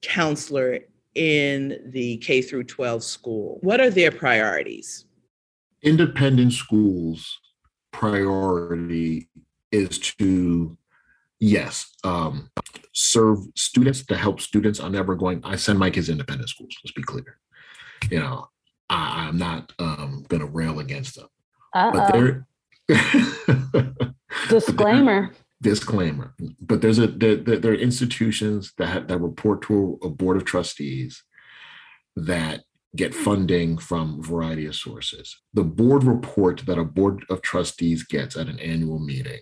counselor 0.00 0.78
in 1.14 1.78
the 1.92 2.16
K 2.18 2.40
through 2.40 2.64
12 2.64 3.04
school? 3.04 3.58
What 3.62 3.80
are 3.80 3.90
their 3.90 4.10
priorities? 4.10 5.04
independent 5.82 6.52
schools 6.52 7.40
priority 7.92 9.28
is 9.72 9.98
to 9.98 10.76
yes 11.40 11.96
um, 12.04 12.50
serve 12.92 13.38
students 13.56 14.06
to 14.06 14.16
help 14.16 14.40
students. 14.40 14.78
I'm 14.78 14.92
never 14.92 15.14
going 15.14 15.40
i 15.44 15.56
send 15.56 15.78
my 15.78 15.90
kids 15.90 16.08
independent 16.08 16.48
schools 16.48 16.76
let's 16.84 16.92
be 16.92 17.02
clear. 17.02 17.38
You 18.10 18.20
know 18.20 18.48
I, 18.90 19.28
am 19.28 19.38
not 19.38 19.72
um, 19.78 20.24
going 20.28 20.40
to 20.40 20.46
rail 20.46 20.78
against 20.78 21.16
them. 21.16 21.28
Uh-oh. 21.74 21.92
but 21.92 22.12
they're 22.12 22.46
disclaimer. 24.48 25.30
Disclaimer. 25.62 26.34
But 26.60 26.82
there's 26.82 26.98
a 26.98 27.06
there, 27.06 27.36
there 27.36 27.72
are 27.72 27.76
institutions 27.76 28.72
that 28.78 29.08
that 29.08 29.18
report 29.18 29.62
to 29.62 29.98
a 30.02 30.08
board 30.08 30.36
of 30.36 30.44
trustees 30.44 31.22
that 32.16 32.62
get 32.94 33.14
funding 33.14 33.78
from 33.78 34.18
a 34.18 34.22
variety 34.22 34.66
of 34.66 34.74
sources. 34.74 35.40
The 35.54 35.64
board 35.64 36.04
report 36.04 36.62
that 36.66 36.78
a 36.78 36.84
board 36.84 37.24
of 37.30 37.40
trustees 37.40 38.02
gets 38.02 38.36
at 38.36 38.48
an 38.48 38.58
annual 38.58 38.98
meeting 38.98 39.40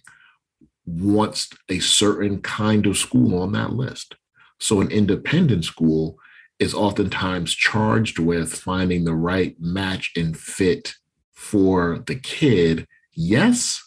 wants 0.87 1.51
a 1.69 1.79
certain 1.79 2.41
kind 2.43 2.87
of 2.87 2.97
school 2.97 3.41
on 3.41 3.53
that 3.53 3.73
list. 3.73 4.17
So 4.59 4.81
an 4.81 4.91
independent 4.91 5.65
school 5.65 6.19
is 6.59 6.75
oftentimes 6.75 7.55
charged 7.55 8.19
with 8.19 8.55
finding 8.55 9.05
the 9.05 9.15
right 9.15 9.57
match 9.59 10.13
and 10.17 10.37
fit 10.37 10.95
for 11.33 12.03
the 12.07 12.17
kid. 12.17 12.87
Yes, 13.13 13.83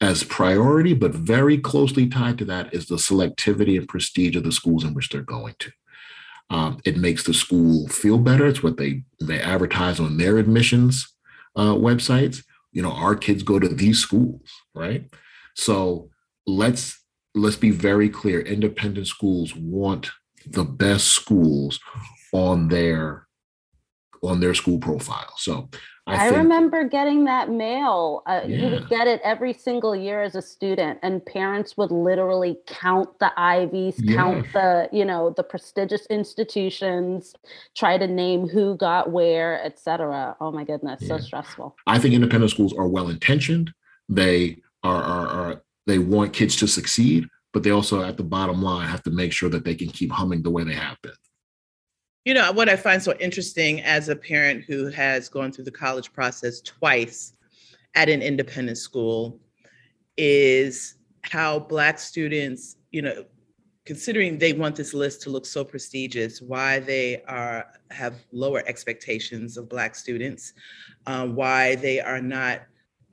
as 0.00 0.22
priority, 0.22 0.94
but 0.94 1.12
very 1.12 1.58
closely 1.58 2.08
tied 2.08 2.38
to 2.38 2.44
that 2.44 2.72
is 2.72 2.86
the 2.86 2.96
selectivity 2.96 3.76
and 3.76 3.88
prestige 3.88 4.36
of 4.36 4.44
the 4.44 4.52
schools 4.52 4.84
in 4.84 4.94
which 4.94 5.08
they're 5.08 5.22
going 5.22 5.54
to. 5.58 5.72
Um, 6.50 6.78
it 6.84 6.96
makes 6.96 7.24
the 7.24 7.34
school 7.34 7.88
feel 7.88 8.18
better. 8.18 8.46
It's 8.46 8.62
what 8.62 8.78
they 8.78 9.02
they 9.20 9.40
advertise 9.40 10.00
on 10.00 10.16
their 10.16 10.38
admissions 10.38 11.14
uh, 11.56 11.74
websites. 11.74 12.42
You 12.72 12.82
know, 12.82 12.92
our 12.92 13.16
kids 13.16 13.42
go 13.42 13.58
to 13.58 13.68
these 13.68 13.98
schools, 13.98 14.48
right? 14.74 15.04
So 15.58 16.08
let's 16.46 17.02
let's 17.34 17.56
be 17.56 17.70
very 17.70 18.08
clear. 18.08 18.40
Independent 18.40 19.08
schools 19.08 19.56
want 19.56 20.12
the 20.46 20.64
best 20.64 21.08
schools 21.08 21.80
on 22.32 22.68
their 22.68 23.26
on 24.22 24.38
their 24.38 24.54
school 24.54 24.78
profile. 24.78 25.34
So 25.36 25.68
I, 26.06 26.28
I 26.28 26.28
remember 26.30 26.84
getting 26.84 27.24
that 27.24 27.50
mail. 27.50 28.22
Uh, 28.26 28.42
yeah. 28.46 28.56
You 28.56 28.70
would 28.70 28.88
get 28.88 29.08
it 29.08 29.20
every 29.24 29.52
single 29.52 29.96
year 29.96 30.22
as 30.22 30.36
a 30.36 30.42
student, 30.42 31.00
and 31.02 31.26
parents 31.26 31.76
would 31.76 31.90
literally 31.90 32.56
count 32.68 33.18
the 33.18 33.32
Ivies, 33.36 33.96
yeah. 33.98 34.14
count 34.14 34.46
the 34.52 34.88
you 34.92 35.04
know 35.04 35.34
the 35.36 35.42
prestigious 35.42 36.06
institutions, 36.06 37.34
try 37.76 37.98
to 37.98 38.06
name 38.06 38.48
who 38.48 38.76
got 38.76 39.10
where, 39.10 39.60
etc. 39.64 40.36
Oh 40.40 40.52
my 40.52 40.62
goodness, 40.62 41.02
yeah. 41.02 41.08
so 41.08 41.18
stressful. 41.18 41.76
I 41.88 41.98
think 41.98 42.14
independent 42.14 42.52
schools 42.52 42.72
are 42.74 42.86
well 42.86 43.08
intentioned. 43.08 43.72
They 44.08 44.62
are, 44.82 45.02
are, 45.02 45.26
are 45.26 45.62
they 45.86 45.98
want 45.98 46.32
kids 46.32 46.56
to 46.56 46.68
succeed, 46.68 47.26
but 47.52 47.62
they 47.62 47.70
also 47.70 48.02
at 48.02 48.16
the 48.16 48.22
bottom 48.22 48.62
line 48.62 48.88
have 48.88 49.02
to 49.04 49.10
make 49.10 49.32
sure 49.32 49.48
that 49.50 49.64
they 49.64 49.74
can 49.74 49.88
keep 49.88 50.10
humming 50.10 50.42
the 50.42 50.50
way 50.50 50.64
they 50.64 50.74
have 50.74 51.00
been. 51.02 51.12
You 52.24 52.34
know, 52.34 52.52
what 52.52 52.68
I 52.68 52.76
find 52.76 53.02
so 53.02 53.14
interesting 53.18 53.80
as 53.80 54.10
a 54.10 54.16
parent 54.16 54.64
who 54.64 54.88
has 54.88 55.28
gone 55.30 55.50
through 55.50 55.64
the 55.64 55.70
college 55.70 56.12
process 56.12 56.60
twice 56.60 57.32
at 57.94 58.10
an 58.10 58.20
independent 58.20 58.76
school 58.76 59.40
is 60.18 60.96
how 61.22 61.58
Black 61.58 61.98
students, 61.98 62.76
you 62.90 63.00
know, 63.00 63.24
considering 63.86 64.36
they 64.36 64.52
want 64.52 64.76
this 64.76 64.92
list 64.92 65.22
to 65.22 65.30
look 65.30 65.46
so 65.46 65.64
prestigious, 65.64 66.42
why 66.42 66.78
they 66.78 67.22
are 67.22 67.66
have 67.90 68.14
lower 68.32 68.62
expectations 68.66 69.56
of 69.56 69.66
Black 69.68 69.94
students, 69.94 70.52
uh, 71.06 71.26
why 71.26 71.76
they 71.76 71.98
are 71.98 72.20
not 72.20 72.60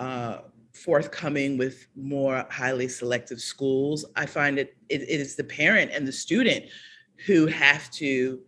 uh, 0.01 0.39
forthcoming 0.75 1.58
with 1.58 1.88
more 1.96 2.46
highly 2.50 2.88
selective 2.88 3.39
schools. 3.39 4.05
I 4.15 4.25
find 4.25 4.60
it, 4.60 4.75
it, 4.89 5.01
it 5.03 5.22
is 5.22 5.36
the 5.36 5.44
parent 5.44 5.91
and 5.94 6.08
the 6.08 6.12
student 6.12 6.65
who 7.25 7.48
have 7.48 7.89
to 7.91 8.41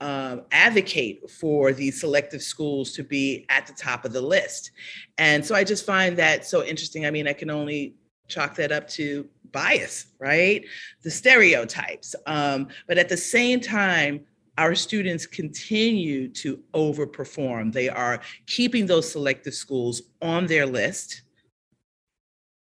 um, 0.00 0.42
advocate 0.50 1.30
for 1.30 1.72
these 1.72 2.00
selective 2.00 2.42
schools 2.42 2.92
to 2.92 3.04
be 3.04 3.46
at 3.48 3.66
the 3.66 3.72
top 3.72 4.04
of 4.04 4.12
the 4.12 4.20
list. 4.20 4.72
And 5.18 5.44
so 5.44 5.54
I 5.54 5.64
just 5.64 5.86
find 5.86 6.16
that 6.18 6.44
so 6.44 6.64
interesting. 6.64 7.06
I 7.06 7.10
mean, 7.10 7.28
I 7.28 7.32
can 7.32 7.50
only 7.50 7.94
chalk 8.28 8.56
that 8.56 8.72
up 8.72 8.88
to 8.88 9.26
bias, 9.52 10.06
right? 10.18 10.64
The 11.02 11.10
stereotypes. 11.10 12.14
Um, 12.26 12.68
but 12.88 12.98
at 12.98 13.08
the 13.08 13.16
same 13.16 13.60
time, 13.60 14.26
our 14.58 14.74
students 14.74 15.24
continue 15.24 16.28
to 16.28 16.60
overperform. 16.74 17.72
They 17.72 17.88
are 17.88 18.20
keeping 18.46 18.86
those 18.86 19.10
selective 19.10 19.54
schools 19.54 20.02
on 20.20 20.46
their 20.46 20.66
list 20.66 21.21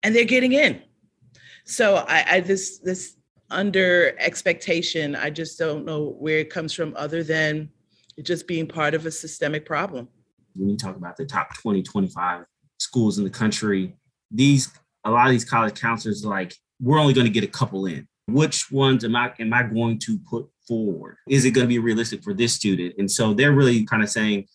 and 0.06 0.14
they're 0.14 0.24
getting 0.24 0.52
in. 0.52 0.80
So 1.64 1.96
I, 2.08 2.24
I 2.30 2.40
this 2.40 2.78
this 2.78 3.16
under 3.50 4.14
expectation. 4.20 5.16
I 5.16 5.30
just 5.30 5.58
don't 5.58 5.84
know 5.84 6.14
where 6.20 6.38
it 6.38 6.48
comes 6.48 6.72
from 6.72 6.94
other 6.96 7.24
than 7.24 7.68
it 8.16 8.22
just 8.22 8.46
being 8.46 8.68
part 8.68 8.94
of 8.94 9.04
a 9.04 9.10
systemic 9.10 9.66
problem. 9.66 10.08
When 10.54 10.70
you 10.70 10.76
talk 10.76 10.96
about 10.96 11.16
the 11.16 11.26
top 11.26 11.54
20, 11.58 11.82
25 11.82 12.44
schools 12.78 13.18
in 13.18 13.24
the 13.24 13.30
country, 13.30 13.96
these 14.30 14.72
a 15.04 15.10
lot 15.10 15.26
of 15.26 15.32
these 15.32 15.44
college 15.44 15.78
counselors 15.78 16.24
like, 16.24 16.54
we're 16.80 17.00
only 17.00 17.12
going 17.12 17.26
to 17.26 17.32
get 17.32 17.44
a 17.44 17.48
couple 17.48 17.86
in. 17.86 18.06
Which 18.28 18.70
ones 18.70 19.04
am 19.04 19.16
I 19.16 19.32
am 19.40 19.52
I 19.52 19.64
going 19.64 19.98
to 20.00 20.18
put 20.30 20.48
forward? 20.68 21.16
Is 21.28 21.44
it 21.44 21.50
going 21.50 21.64
to 21.64 21.68
be 21.68 21.80
realistic 21.80 22.22
for 22.22 22.32
this 22.32 22.54
student? 22.54 22.94
And 22.98 23.10
so 23.10 23.34
they're 23.34 23.52
really 23.52 23.84
kind 23.84 24.04
of 24.04 24.08
saying, 24.08 24.46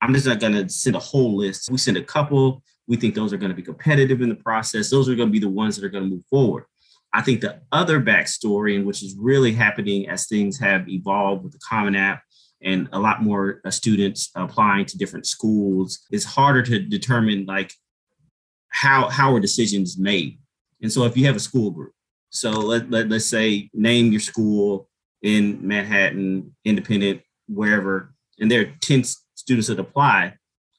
I'm 0.00 0.12
just 0.14 0.26
not 0.26 0.40
going 0.40 0.54
to 0.54 0.68
send 0.68 0.96
a 0.96 1.00
whole 1.00 1.36
list. 1.36 1.70
We 1.70 1.78
send 1.78 1.96
a 1.96 2.02
couple. 2.02 2.64
We 2.88 2.96
think 2.96 3.14
those 3.14 3.32
are 3.32 3.36
going 3.38 3.50
to 3.50 3.56
be 3.56 3.62
competitive 3.62 4.20
in 4.22 4.28
the 4.28 4.36
process. 4.36 4.90
Those 4.90 5.08
are 5.08 5.14
going 5.14 5.28
to 5.28 5.32
be 5.32 5.40
the 5.40 5.48
ones 5.48 5.76
that 5.76 5.84
are 5.84 5.88
going 5.88 6.04
to 6.04 6.10
move 6.10 6.24
forward. 6.30 6.64
I 7.12 7.22
think 7.22 7.40
the 7.40 7.60
other 7.72 8.00
backstory, 8.00 8.76
and 8.76 8.84
which 8.84 9.02
is 9.02 9.16
really 9.18 9.52
happening 9.52 10.08
as 10.08 10.26
things 10.26 10.58
have 10.58 10.88
evolved 10.88 11.44
with 11.44 11.52
the 11.52 11.60
Common 11.66 11.96
App 11.96 12.22
and 12.62 12.88
a 12.92 12.98
lot 12.98 13.22
more 13.22 13.60
uh, 13.64 13.70
students 13.70 14.30
applying 14.34 14.86
to 14.86 14.98
different 14.98 15.26
schools, 15.26 16.00
is 16.10 16.24
harder 16.24 16.62
to 16.62 16.78
determine 16.80 17.46
like 17.46 17.72
how 18.68 19.08
how 19.08 19.34
are 19.34 19.40
decisions 19.40 19.98
made. 19.98 20.38
And 20.82 20.92
so 20.92 21.04
if 21.04 21.16
you 21.16 21.26
have 21.26 21.36
a 21.36 21.40
school 21.40 21.70
group, 21.70 21.92
so 22.30 22.50
let, 22.50 22.90
let 22.90 23.08
let's 23.08 23.24
say 23.26 23.70
name 23.72 24.10
your 24.10 24.20
school 24.20 24.88
in 25.22 25.66
Manhattan, 25.66 26.54
independent, 26.64 27.22
wherever, 27.48 28.14
and 28.38 28.50
there 28.50 28.60
are 28.60 28.72
10 28.82 29.04
students 29.34 29.68
that 29.68 29.80
apply, 29.80 30.34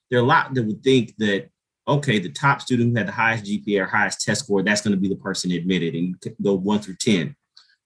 there 0.09 0.19
are 0.19 0.23
a 0.23 0.25
lot 0.25 0.53
that 0.53 0.63
would 0.63 0.83
think 0.83 1.15
that 1.17 1.49
okay, 1.88 2.20
the 2.20 2.29
top 2.29 2.62
student 2.62 2.91
who 2.91 2.98
had 2.98 3.08
the 3.08 3.12
highest 3.13 3.46
GPA 3.46 3.84
or 3.84 3.86
highest 3.86 4.22
test 4.22 4.44
score, 4.44 4.62
that's 4.62 4.82
going 4.82 4.96
to 4.96 5.00
be 5.00 5.08
the 5.08 5.15
person 5.15 5.51
admitted 5.51 5.96
and 5.96 6.15
go 6.41 6.53
one 6.53 6.79
through 6.79 6.98
10. 7.00 7.36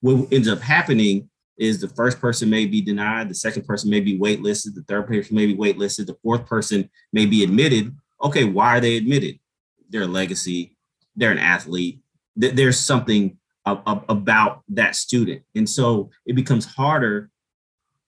What 0.01 0.31
ends 0.31 0.47
up 0.47 0.59
happening 0.59 1.29
is 1.57 1.79
the 1.79 1.89
first 1.89 2.19
person 2.19 2.49
may 2.49 2.65
be 2.65 2.81
denied, 2.81 3.29
the 3.29 3.35
second 3.35 3.65
person 3.65 3.91
may 3.91 3.99
be 3.99 4.17
waitlisted, 4.17 4.73
the 4.73 4.83
third 4.87 5.05
person 5.05 5.35
may 5.35 5.45
be 5.45 5.55
waitlisted, 5.55 6.07
the 6.07 6.17
fourth 6.23 6.47
person 6.47 6.89
may 7.13 7.27
be 7.27 7.43
admitted. 7.43 7.95
Okay, 8.23 8.45
why 8.45 8.77
are 8.77 8.79
they 8.79 8.97
admitted? 8.97 9.37
They're 9.89 10.03
a 10.03 10.07
legacy, 10.07 10.75
they're 11.15 11.31
an 11.31 11.37
athlete, 11.37 11.99
there's 12.35 12.79
something 12.79 13.37
about 13.65 14.63
that 14.69 14.95
student. 14.95 15.43
And 15.53 15.69
so 15.69 16.09
it 16.25 16.33
becomes 16.33 16.65
harder 16.65 17.29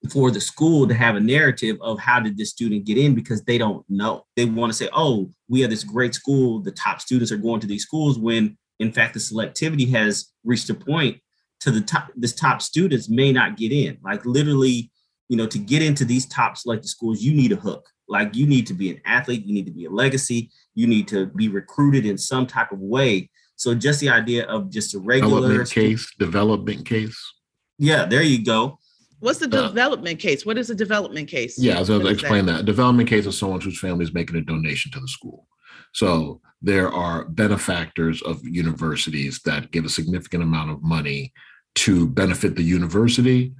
for 0.10 0.32
the 0.32 0.42
school 0.42 0.88
to 0.88 0.94
have 0.94 1.16
a 1.16 1.20
narrative 1.20 1.78
of 1.80 2.00
how 2.00 2.20
did 2.20 2.38
this 2.38 2.50
student 2.50 2.86
get 2.86 2.98
in 2.98 3.14
because 3.14 3.44
they 3.44 3.58
don't 3.58 3.86
know. 3.88 4.26
They 4.36 4.46
want 4.46 4.72
to 4.72 4.78
say, 4.78 4.90
oh, 4.94 5.32
we 5.54 5.62
have 5.62 5.70
this 5.70 5.84
great 5.84 6.16
school, 6.16 6.60
the 6.60 6.72
top 6.72 7.00
students 7.00 7.32
are 7.32 7.38
going 7.38 7.60
to 7.60 7.68
these 7.68 7.84
schools 7.84 8.18
when 8.18 8.58
in 8.80 8.92
fact 8.92 9.14
the 9.14 9.20
selectivity 9.20 9.88
has 9.88 10.32
reached 10.44 10.68
a 10.72 10.74
point 10.74 11.22
to 11.60 11.70
the 11.70 11.80
top 11.80 12.10
this 12.16 12.34
top 12.34 12.60
students 12.60 13.08
may 13.08 13.32
not 13.32 13.56
get 13.56 13.72
in. 13.72 14.00
Like 14.04 14.26
literally, 14.26 14.90
you 15.30 15.38
know, 15.38 15.46
to 15.46 15.60
get 15.60 15.84
into 15.84 16.06
these 16.06 16.26
top 16.26 16.58
selected 16.58 16.88
schools, 16.88 17.22
you 17.22 17.36
need 17.36 17.52
a 17.52 17.56
hook. 17.56 17.88
Like 18.10 18.36
you 18.36 18.48
need 18.48 18.66
to 18.66 18.74
be 18.74 18.90
an 18.90 19.00
athlete, 19.06 19.46
you 19.46 19.54
need 19.54 19.68
to 19.68 19.72
be 19.72 19.86
a 19.86 19.92
legacy, 19.92 20.50
you 20.74 20.88
need 20.88 21.08
to 21.10 21.28
be 21.28 21.50
recruited 21.50 22.08
in 22.08 22.18
some 22.18 22.48
type 22.48 22.72
of 22.72 22.80
way. 22.80 23.30
So 23.56 23.76
just 23.76 24.00
the 24.00 24.10
idea 24.10 24.46
of 24.46 24.72
just 24.72 24.96
a 24.96 25.00
regular 25.00 25.42
development 25.42 25.70
case, 25.70 26.12
development 26.18 26.86
case. 26.88 27.34
Yeah, 27.78 28.06
there 28.06 28.24
you 28.24 28.44
go 28.44 28.80
What's 29.24 29.40
the 29.40 29.46
uh, 29.46 29.70
development 29.70 30.20
case? 30.20 30.46
What 30.46 30.58
is 30.58 30.70
a 30.70 30.76
development 30.76 31.30
case? 31.30 31.58
Yeah, 31.58 31.82
so 31.84 31.98
I'll 31.98 32.08
explain 32.08 32.46
that? 32.48 32.52
that. 32.52 32.62
A 32.62 32.66
development 32.66 33.08
case 33.08 33.26
is 33.26 33.38
someone 33.38 33.62
whose 33.62 33.80
family 33.80 34.04
is 34.04 34.14
making 34.14 34.36
a 34.36 34.42
donation 34.42 34.92
to 34.92 35.00
the 35.00 35.08
school. 35.08 35.48
So 35.94 36.42
there 36.62 36.92
are 36.92 37.24
benefactors 37.24 38.22
of 38.24 38.46
universities 38.46 39.40
that 39.46 39.72
give 39.72 39.86
a 39.86 39.90
significant 39.90 40.44
amount 40.44 40.72
of 40.72 40.84
money 40.84 41.32
to 41.76 42.06
benefit 42.10 42.58
the 42.58 42.64
university, 42.64 43.54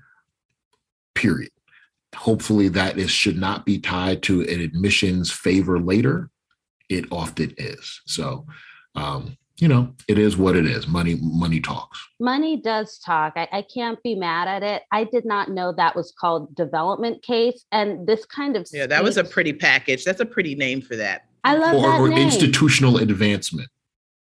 period. 1.16 1.52
Hopefully, 2.14 2.68
that 2.68 2.98
is 2.98 3.10
should 3.10 3.38
not 3.38 3.66
be 3.66 3.80
tied 3.80 4.22
to 4.24 4.42
an 4.42 4.60
admissions 4.60 5.32
favor 5.32 5.80
later. 5.80 6.30
It 6.90 7.06
often 7.10 7.54
is. 7.58 8.02
So 8.06 8.46
um, 8.96 9.38
you 9.58 9.68
know, 9.68 9.94
it 10.08 10.18
is 10.18 10.36
what 10.36 10.56
it 10.56 10.66
is. 10.66 10.88
Money, 10.88 11.18
money 11.22 11.60
talks. 11.60 12.00
Money 12.20 12.58
does 12.58 12.98
talk. 12.98 13.34
I, 13.36 13.48
I, 13.52 13.62
can't 13.62 14.02
be 14.02 14.16
mad 14.16 14.48
at 14.48 14.64
it. 14.64 14.82
I 14.92 15.04
did 15.04 15.26
not 15.26 15.50
know 15.50 15.72
that 15.74 15.96
was 15.96 16.12
called 16.20 16.56
development 16.56 17.22
case. 17.22 17.64
And 17.72 18.08
this 18.08 18.26
kind 18.26 18.58
of 18.58 18.68
Yeah, 18.72 18.88
that 18.88 19.04
was 19.04 19.18
a 19.18 19.24
pretty 19.24 19.54
package. 19.54 20.06
That's 20.06 20.20
a 20.20 20.26
pretty 20.26 20.56
name 20.56 20.82
for 20.82 20.96
that. 20.96 21.26
I 21.44 21.56
love 21.56 21.76
or, 21.76 21.82
that 21.82 22.00
or 22.00 22.10
name. 22.10 22.20
institutional 22.20 22.98
advancement. 22.98 23.70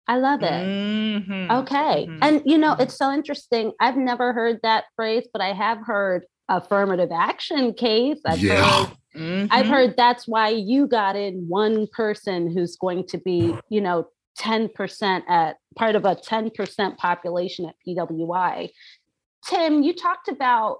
I 0.06 0.18
love 0.18 0.42
it. 0.42 0.46
Mm-hmm. 0.46 1.50
Okay. 1.50 2.06
Mm-hmm. 2.06 2.18
And 2.20 2.42
you 2.44 2.58
know, 2.58 2.72
mm-hmm. 2.72 2.82
it's 2.82 2.96
so 2.96 3.10
interesting. 3.10 3.72
I've 3.80 3.96
never 3.96 4.32
heard 4.32 4.60
that 4.62 4.84
phrase, 4.96 5.26
but 5.32 5.40
I 5.40 5.52
have 5.54 5.78
heard 5.84 6.26
affirmative 6.48 7.10
action 7.10 7.72
case. 7.72 8.20
I've 8.26 8.40
yeah. 8.40 8.62
heard 8.62 8.96
mm-hmm. 9.16 9.46
I've 9.50 9.66
heard 9.66 9.96
that's 9.96 10.28
why 10.28 10.50
you 10.50 10.86
got 10.86 11.16
in 11.16 11.46
one 11.48 11.86
person 11.86 12.50
who's 12.50 12.76
going 12.76 13.06
to 13.08 13.18
be, 13.18 13.56
you 13.70 13.80
know, 13.80 14.08
10% 14.38 15.22
at 15.28 15.56
part 15.76 15.96
of 15.96 16.04
a 16.04 16.16
10% 16.16 16.96
population 16.96 17.66
at 17.66 17.74
PWI. 17.86 18.70
Tim, 19.46 19.82
you 19.82 19.94
talked 19.94 20.28
about 20.28 20.78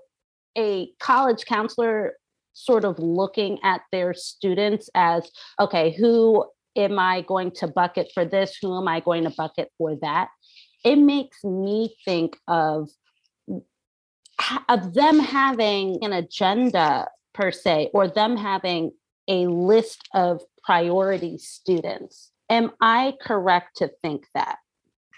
a 0.57 0.91
college 1.01 1.45
counselor 1.45 2.15
sort 2.53 2.85
of 2.85 2.99
looking 2.99 3.59
at 3.63 3.83
their 3.93 4.15
students 4.15 4.89
as 4.95 5.31
okay, 5.61 5.95
who 5.99 6.45
am 6.77 6.99
I 6.99 7.23
going 7.23 7.51
to 7.53 7.69
bucket 7.69 8.11
for 8.15 8.25
this? 8.25 8.57
Who 8.63 8.77
am 8.79 8.89
I 8.89 9.01
going 9.01 9.25
to 9.25 9.31
bucket 9.31 9.71
for 9.77 9.97
that? 9.97 10.29
It 10.85 10.97
makes 10.97 11.43
me 11.45 11.97
think 12.05 12.37
of 12.49 12.89
of 14.69 14.95
them 14.95 15.21
having 15.21 16.03
an 16.03 16.13
agenda 16.13 17.09
per 17.35 17.51
se, 17.51 17.91
or 17.95 18.09
them 18.09 18.37
having 18.37 18.93
a 19.29 19.47
list 19.47 20.09
of 20.15 20.43
priority 20.63 21.39
students. 21.39 22.31
Am 22.55 22.71
I 22.81 23.15
correct 23.21 23.79
to 23.79 23.91
think 24.01 24.27
that? 24.33 24.59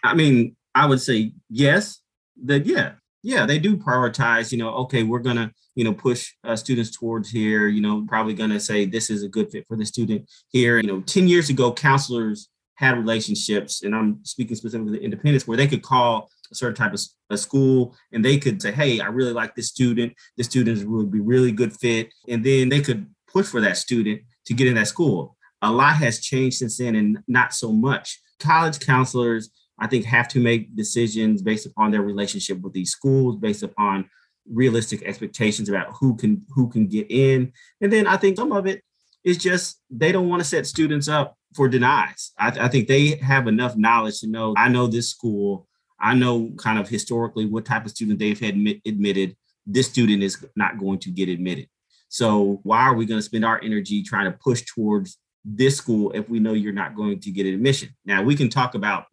I 0.03 0.15
mean, 0.15 0.57
I 0.75 0.87
would 0.87 1.03
say 1.03 1.33
yes. 1.51 2.01
That 2.45 2.65
yeah, 2.65 2.93
yeah, 3.23 3.45
they 3.45 3.59
do 3.59 3.77
prioritize. 3.77 4.53
You 4.53 4.59
know, 4.59 4.71
okay, 4.85 5.03
we're 5.03 5.19
gonna 5.19 5.53
you 5.75 5.85
know 5.85 5.93
push 5.93 6.33
uh, 6.45 6.57
students 6.57 6.97
towards 6.97 7.31
here. 7.31 7.69
You 7.69 7.83
know, 7.83 8.07
probably 8.09 8.33
gonna 8.33 8.59
say 8.59 8.87
this 8.87 9.11
is 9.11 9.23
a 9.23 9.29
good 9.29 9.51
fit 9.51 9.67
for 9.69 9.77
the 9.77 9.85
student 9.85 10.31
here. 10.49 10.79
You 10.79 10.87
know, 10.87 11.01
ten 11.03 11.29
years 11.29 11.51
ago, 11.51 11.75
counselors 11.75 12.49
had 12.77 12.97
relationships, 12.97 13.83
and 13.83 13.95
I'm 13.95 14.25
speaking 14.25 14.57
specifically 14.57 14.99
to 14.99 15.05
independence, 15.05 15.47
where 15.47 15.59
they 15.59 15.67
could 15.67 15.83
call 15.83 16.31
a 16.51 16.55
certain 16.55 16.75
type 16.75 16.95
of 16.95 17.01
a 17.29 17.37
school 17.37 17.95
and 18.13 18.25
they 18.25 18.39
could 18.39 18.63
say, 18.63 18.71
hey, 18.71 19.01
I 19.01 19.09
really 19.09 19.33
like 19.33 19.55
this 19.55 19.69
student. 19.69 20.15
This 20.37 20.47
student 20.47 20.89
would 20.89 21.11
be 21.11 21.21
really 21.21 21.53
good 21.53 21.73
fit. 21.73 22.13
And 22.29 22.45
then 22.45 22.69
they 22.69 22.81
could 22.81 23.07
push 23.27 23.47
for 23.47 23.61
that 23.63 23.77
student 23.77 24.23
to 24.47 24.55
get 24.55 24.69
in 24.69 24.75
that 24.75 24.87
school. 24.87 25.36
A 25.63 25.73
lot 25.73 25.97
has 25.97 26.21
changed 26.21 26.59
since 26.59 26.79
then 26.79 26.95
and 26.95 27.19
not 27.27 27.53
so 27.55 27.73
much. 27.73 28.21
College 28.39 28.81
counselors, 28.81 29.51
I 29.79 29.87
think, 29.87 30.05
have 30.05 30.29
to 30.29 30.41
make 30.41 30.77
decisions 30.77 31.43
based 31.43 31.67
upon 31.67 31.91
their 31.91 32.03
relationship 32.03 32.61
with 32.61 32.73
these 32.73 32.91
schools, 32.91 33.37
based 33.37 33.63
upon 33.63 34.09
realistic 34.53 35.03
expectations 35.03 35.69
about 35.69 35.95
who 35.99 36.17
can 36.17 36.45
who 36.51 36.69
can 36.69 36.87
get 36.87 37.07
in. 37.11 37.53
And 37.81 37.93
then 37.93 38.07
I 38.07 38.17
think 38.17 38.37
some 38.37 38.53
of 38.53 38.67
it 38.67 38.83
is 39.25 39.39
just 39.39 39.81
they 39.91 40.13
don't 40.13 40.29
want 40.29 40.41
to 40.41 40.49
set 40.49 40.67
students 40.67 41.09
up 41.09 41.37
for 41.55 41.69
denies. 41.69 42.33
I, 42.39 42.49
I 42.49 42.69
think 42.69 42.87
they 42.87 43.17
have 43.17 43.49
enough 43.49 43.77
knowledge 43.77 44.21
to 44.21 44.29
know 44.29 44.55
I 44.57 44.69
know 44.69 44.87
this 44.87 45.11
school 45.11 45.67
I 45.99 46.15
know 46.15 46.51
kind 46.59 46.79
of 46.79 46.89
historically 46.89 47.47
what 47.47 47.65
type 47.65 47.85
of 47.85 47.91
student 47.91 48.19
they've 48.19 48.39
had 48.39 48.55
admit, 48.55 48.83
admitted. 48.87 49.37
This 49.67 49.89
student 49.89 50.23
is 50.23 50.45
not 50.55 50.79
going 50.79 50.99
to 51.01 51.11
get 51.11 51.29
admitted. 51.29 51.69
So 52.09 52.61
why 52.63 52.83
are 52.83 52.95
we 52.95 53.07
going 53.07 53.19
to 53.19 53.25
spend 53.25 53.45
our 53.45 53.61
energy 53.63 54.03
trying 54.03 54.31
to 54.31 54.39
push 54.39 54.63
towards 54.63 55.19
this 55.49 55.77
school 55.77 56.11
if 56.13 56.29
we 56.29 56.41
know 56.41 56.53
you're 56.53 56.73
not 56.73 56.97
going 56.97 57.21
to 57.21 57.31
get 57.31 57.47
admission? 57.47 57.91
Now 58.05 58.23
we 58.23 58.35
can 58.35 58.49
talk 58.49 58.75
about 58.75 59.07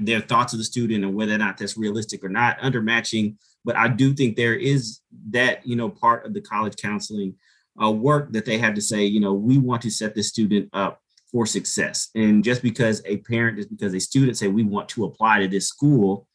their 0.00 0.20
thoughts 0.20 0.52
of 0.52 0.58
the 0.58 0.64
student 0.64 1.04
and 1.04 1.14
whether 1.14 1.34
or 1.34 1.38
not 1.38 1.58
that's 1.58 1.76
realistic 1.76 2.24
or 2.24 2.28
not 2.28 2.56
under 2.60 2.80
matching. 2.80 3.38
But 3.64 3.76
I 3.76 3.88
do 3.88 4.14
think 4.14 4.36
there 4.36 4.54
is 4.54 5.00
that 5.30 5.66
you 5.66 5.76
know 5.76 5.88
part 5.88 6.26
of 6.26 6.34
the 6.34 6.40
college 6.40 6.76
counseling 6.76 7.34
uh, 7.82 7.90
work 7.90 8.32
that 8.32 8.44
they 8.44 8.58
have 8.58 8.74
to 8.74 8.80
say, 8.80 9.04
you 9.04 9.20
know, 9.20 9.34
we 9.34 9.58
want 9.58 9.82
to 9.82 9.90
set 9.90 10.14
this 10.14 10.28
student 10.28 10.68
up 10.72 11.00
for 11.30 11.46
success. 11.46 12.10
And 12.14 12.44
just 12.44 12.62
because 12.62 13.02
a 13.06 13.16
parent, 13.18 13.56
just 13.56 13.70
because 13.70 13.94
a 13.94 14.00
student 14.00 14.36
say 14.36 14.48
we 14.48 14.62
want 14.62 14.88
to 14.90 15.04
apply 15.04 15.40
to 15.40 15.48
this 15.48 15.68
school, 15.68 16.28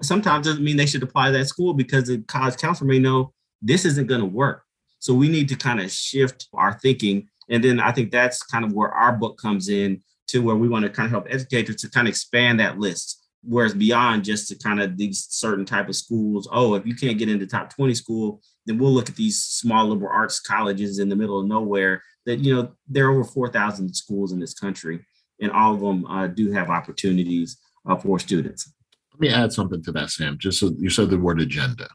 sometimes 0.00 0.46
doesn't 0.46 0.64
mean 0.64 0.76
they 0.76 0.86
should 0.86 1.02
apply 1.02 1.26
to 1.26 1.38
that 1.38 1.46
school 1.46 1.74
because 1.74 2.08
the 2.08 2.22
college 2.22 2.56
counselor 2.56 2.88
may 2.88 2.98
know 2.98 3.32
this 3.60 3.84
isn't 3.84 4.06
going 4.06 4.20
to 4.20 4.26
work. 4.26 4.64
So 4.98 5.14
we 5.14 5.28
need 5.28 5.48
to 5.48 5.56
kind 5.56 5.80
of 5.80 5.90
shift 5.90 6.48
our 6.54 6.78
thinking. 6.78 7.28
And 7.50 7.62
then 7.62 7.80
I 7.80 7.92
think 7.92 8.10
that's 8.10 8.42
kind 8.42 8.64
of 8.64 8.72
where 8.72 8.90
our 8.90 9.12
book 9.12 9.38
comes 9.38 9.68
in 9.68 10.02
to 10.28 10.40
where 10.40 10.56
we 10.56 10.68
want 10.68 10.84
to 10.84 10.90
kind 10.90 11.06
of 11.06 11.10
help 11.10 11.26
educators 11.28 11.76
to 11.76 11.90
kind 11.90 12.06
of 12.06 12.12
expand 12.12 12.60
that 12.60 12.78
list. 12.78 13.16
Whereas 13.42 13.74
beyond 13.74 14.24
just 14.24 14.48
to 14.48 14.58
kind 14.58 14.80
of 14.80 14.96
these 14.96 15.26
certain 15.30 15.64
type 15.64 15.88
of 15.88 15.96
schools, 15.96 16.48
oh, 16.52 16.74
if 16.74 16.86
you 16.86 16.94
can't 16.94 17.18
get 17.18 17.28
into 17.28 17.46
top 17.46 17.74
20 17.74 17.94
school, 17.94 18.40
then 18.66 18.78
we'll 18.78 18.92
look 18.92 19.08
at 19.08 19.16
these 19.16 19.42
small 19.42 19.88
liberal 19.88 20.12
arts 20.12 20.40
colleges 20.40 20.98
in 20.98 21.08
the 21.08 21.16
middle 21.16 21.40
of 21.40 21.46
nowhere 21.46 22.02
that 22.26 22.40
you 22.40 22.54
know 22.54 22.70
there 22.86 23.06
are 23.06 23.12
over 23.12 23.24
4,000 23.24 23.94
schools 23.94 24.32
in 24.32 24.38
this 24.38 24.54
country, 24.54 25.00
and 25.40 25.50
all 25.50 25.74
of 25.74 25.80
them 25.80 26.04
uh, 26.06 26.26
do 26.26 26.52
have 26.52 26.68
opportunities 26.68 27.58
uh, 27.88 27.96
for 27.96 28.18
students. 28.18 28.72
Let 29.14 29.20
me 29.20 29.28
add 29.30 29.52
something 29.52 29.82
to 29.84 29.92
that, 29.92 30.10
Sam. 30.10 30.38
Just 30.38 30.60
so 30.60 30.72
you 30.78 30.90
said 30.90 31.10
the 31.10 31.18
word 31.18 31.40
agenda, 31.40 31.88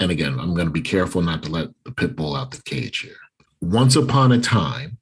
and 0.00 0.10
again, 0.10 0.38
I'm 0.38 0.54
going 0.54 0.66
to 0.66 0.72
be 0.72 0.82
careful 0.82 1.20
not 1.20 1.42
to 1.42 1.50
let 1.50 1.68
the 1.84 1.92
pit 1.92 2.16
bull 2.16 2.36
out 2.36 2.52
the 2.52 2.62
cage 2.62 3.00
here. 3.00 3.16
Once 3.64 3.96
upon 3.96 4.30
a 4.30 4.38
time, 4.38 4.98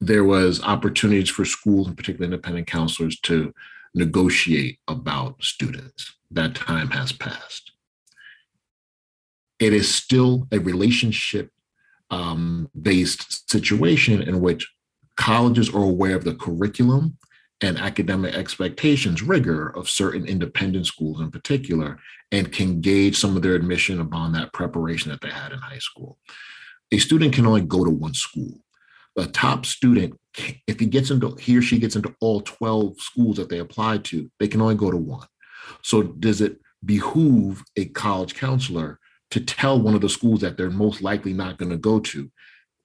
there 0.00 0.24
was 0.24 0.62
opportunities 0.62 1.28
for 1.28 1.44
schools, 1.44 1.86
and 1.86 1.94
particularly 1.94 2.32
independent 2.32 2.66
counselors, 2.66 3.20
to 3.20 3.52
negotiate 3.94 4.78
about 4.88 5.42
students. 5.42 6.16
That 6.30 6.54
time 6.54 6.88
has 6.92 7.12
passed. 7.12 7.72
It 9.58 9.74
is 9.74 9.94
still 9.94 10.48
a 10.50 10.58
relationship 10.58 11.50
um, 12.10 12.70
based 12.80 13.50
situation 13.50 14.22
in 14.22 14.40
which 14.40 14.66
colleges 15.16 15.68
are 15.68 15.84
aware 15.84 16.16
of 16.16 16.24
the 16.24 16.34
curriculum 16.34 17.18
and 17.60 17.76
academic 17.76 18.34
expectations 18.34 19.22
rigor 19.22 19.68
of 19.76 19.90
certain 19.90 20.24
independent 20.24 20.86
schools 20.86 21.20
in 21.20 21.30
particular 21.30 21.98
and 22.32 22.52
can 22.52 22.80
gauge 22.80 23.18
some 23.18 23.36
of 23.36 23.42
their 23.42 23.54
admission 23.54 24.00
upon 24.00 24.32
that 24.32 24.54
preparation 24.54 25.10
that 25.10 25.20
they 25.20 25.28
had 25.28 25.52
in 25.52 25.58
high 25.58 25.78
school 25.78 26.16
a 26.92 26.98
student 26.98 27.34
can 27.34 27.46
only 27.46 27.60
go 27.60 27.84
to 27.84 27.90
one 27.90 28.14
school 28.14 28.52
a 29.16 29.26
top 29.26 29.66
student 29.66 30.16
if 30.68 30.78
he 30.78 30.86
gets 30.86 31.10
into 31.10 31.34
he 31.40 31.56
or 31.56 31.62
she 31.62 31.78
gets 31.78 31.96
into 31.96 32.14
all 32.20 32.40
12 32.40 33.00
schools 33.00 33.36
that 33.36 33.48
they 33.48 33.58
apply 33.58 33.98
to 33.98 34.30
they 34.38 34.46
can 34.46 34.60
only 34.60 34.76
go 34.76 34.90
to 34.90 34.96
one 34.96 35.26
so 35.82 36.02
does 36.02 36.40
it 36.40 36.60
behoove 36.84 37.62
a 37.76 37.86
college 37.86 38.34
counselor 38.34 38.98
to 39.30 39.40
tell 39.40 39.80
one 39.80 39.94
of 39.94 40.00
the 40.00 40.08
schools 40.08 40.40
that 40.40 40.56
they're 40.56 40.70
most 40.70 41.02
likely 41.02 41.32
not 41.32 41.58
going 41.58 41.70
to 41.70 41.76
go 41.76 42.00
to, 42.00 42.30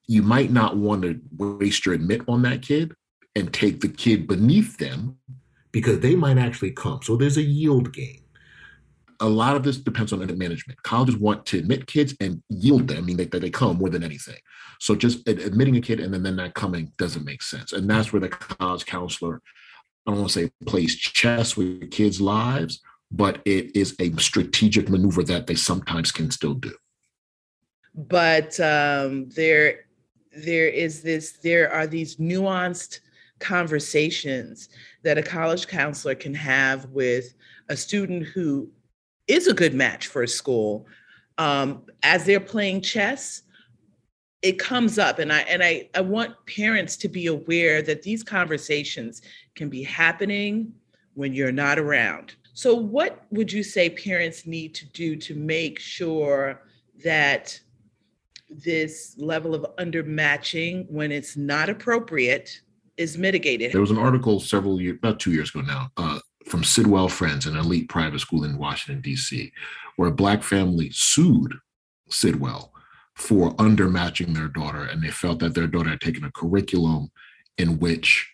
you 0.06 0.22
might 0.22 0.50
not 0.50 0.76
want 0.76 1.02
to 1.02 1.20
waste 1.36 1.86
your 1.86 1.94
admit 1.94 2.22
on 2.28 2.42
that 2.42 2.62
kid 2.62 2.94
and 3.34 3.52
take 3.52 3.80
the 3.80 3.88
kid 3.88 4.26
beneath 4.26 4.76
them 4.76 5.16
because 5.72 6.00
they 6.00 6.14
might 6.14 6.38
actually 6.38 6.70
come. 6.70 7.00
So 7.02 7.16
there's 7.16 7.38
a 7.38 7.42
yield 7.42 7.92
gain. 7.92 8.20
A 9.20 9.28
lot 9.28 9.56
of 9.56 9.62
this 9.62 9.78
depends 9.78 10.12
on 10.12 10.18
management. 10.38 10.82
Colleges 10.82 11.16
want 11.16 11.46
to 11.46 11.58
admit 11.58 11.86
kids 11.86 12.14
and 12.20 12.42
yield 12.48 12.88
them, 12.88 12.98
I 12.98 13.00
mean 13.00 13.16
that 13.18 13.30
they, 13.30 13.38
they 13.38 13.50
come 13.50 13.76
more 13.78 13.90
than 13.90 14.04
anything. 14.04 14.38
So 14.80 14.94
just 14.94 15.26
admitting 15.28 15.76
a 15.76 15.80
kid 15.80 16.00
and 16.00 16.12
then 16.12 16.22
they're 16.22 16.32
not 16.32 16.54
coming 16.54 16.92
doesn't 16.98 17.24
make 17.24 17.42
sense. 17.42 17.72
And 17.72 17.88
that's 17.88 18.12
where 18.12 18.20
the 18.20 18.28
college 18.28 18.86
counselor, 18.86 19.40
I 20.06 20.10
don't 20.10 20.20
want 20.20 20.32
to 20.32 20.40
say 20.40 20.50
plays 20.66 20.96
chess 20.96 21.56
with 21.56 21.90
kids' 21.90 22.20
lives, 22.20 22.80
but 23.10 23.40
it 23.44 23.76
is 23.76 23.94
a 24.00 24.12
strategic 24.16 24.88
maneuver 24.88 25.22
that 25.24 25.46
they 25.46 25.54
sometimes 25.54 26.10
can 26.10 26.30
still 26.30 26.54
do. 26.54 26.74
But 27.94 28.58
um, 28.58 29.28
there, 29.30 29.86
there 30.36 30.68
is 30.68 31.02
this. 31.02 31.32
There 31.32 31.72
are 31.72 31.86
these 31.86 32.16
nuanced 32.16 33.00
conversations 33.38 34.68
that 35.02 35.18
a 35.18 35.22
college 35.22 35.68
counselor 35.68 36.14
can 36.14 36.34
have 36.34 36.86
with 36.86 37.34
a 37.68 37.76
student 37.76 38.26
who 38.26 38.68
is 39.26 39.46
a 39.46 39.54
good 39.54 39.74
match 39.74 40.06
for 40.06 40.22
a 40.22 40.28
school 40.28 40.86
um, 41.38 41.82
as 42.02 42.24
they're 42.24 42.40
playing 42.40 42.80
chess 42.80 43.42
it 44.42 44.58
comes 44.58 44.98
up 44.98 45.18
and 45.18 45.32
i 45.32 45.40
and 45.40 45.62
I, 45.62 45.88
I 45.94 46.00
want 46.00 46.34
parents 46.46 46.96
to 46.98 47.08
be 47.08 47.26
aware 47.26 47.82
that 47.82 48.02
these 48.02 48.22
conversations 48.22 49.22
can 49.54 49.68
be 49.68 49.82
happening 49.82 50.72
when 51.14 51.32
you're 51.32 51.52
not 51.52 51.78
around 51.78 52.34
so, 52.56 52.72
what 52.72 53.26
would 53.30 53.52
you 53.52 53.64
say 53.64 53.90
parents 53.90 54.46
need 54.46 54.76
to 54.76 54.86
do 54.86 55.16
to 55.16 55.34
make 55.34 55.80
sure 55.80 56.62
that 57.04 57.58
this 58.48 59.16
level 59.18 59.56
of 59.56 59.66
undermatching, 59.76 60.88
when 60.88 61.10
it's 61.10 61.36
not 61.36 61.68
appropriate, 61.68 62.60
is 62.96 63.18
mitigated? 63.18 63.72
There 63.72 63.80
was 63.80 63.90
an 63.90 63.98
article 63.98 64.38
several 64.38 64.80
years, 64.80 64.96
about 64.96 65.18
two 65.18 65.32
years 65.32 65.50
ago 65.50 65.62
now, 65.62 65.90
uh, 65.96 66.20
from 66.46 66.64
Sidwell 66.64 67.08
Friends, 67.08 67.46
an 67.46 67.56
elite 67.56 67.88
private 67.88 68.20
school 68.20 68.44
in 68.44 68.58
Washington, 68.58 69.00
D.C., 69.00 69.52
where 69.96 70.08
a 70.08 70.14
Black 70.14 70.42
family 70.42 70.90
sued 70.92 71.54
Sidwell 72.10 72.72
for 73.14 73.54
undermatching 73.56 74.34
their 74.34 74.48
daughter. 74.48 74.84
And 74.84 75.02
they 75.02 75.10
felt 75.10 75.38
that 75.38 75.54
their 75.54 75.66
daughter 75.66 75.90
had 75.90 76.00
taken 76.00 76.24
a 76.24 76.32
curriculum 76.32 77.10
in 77.56 77.78
which 77.78 78.30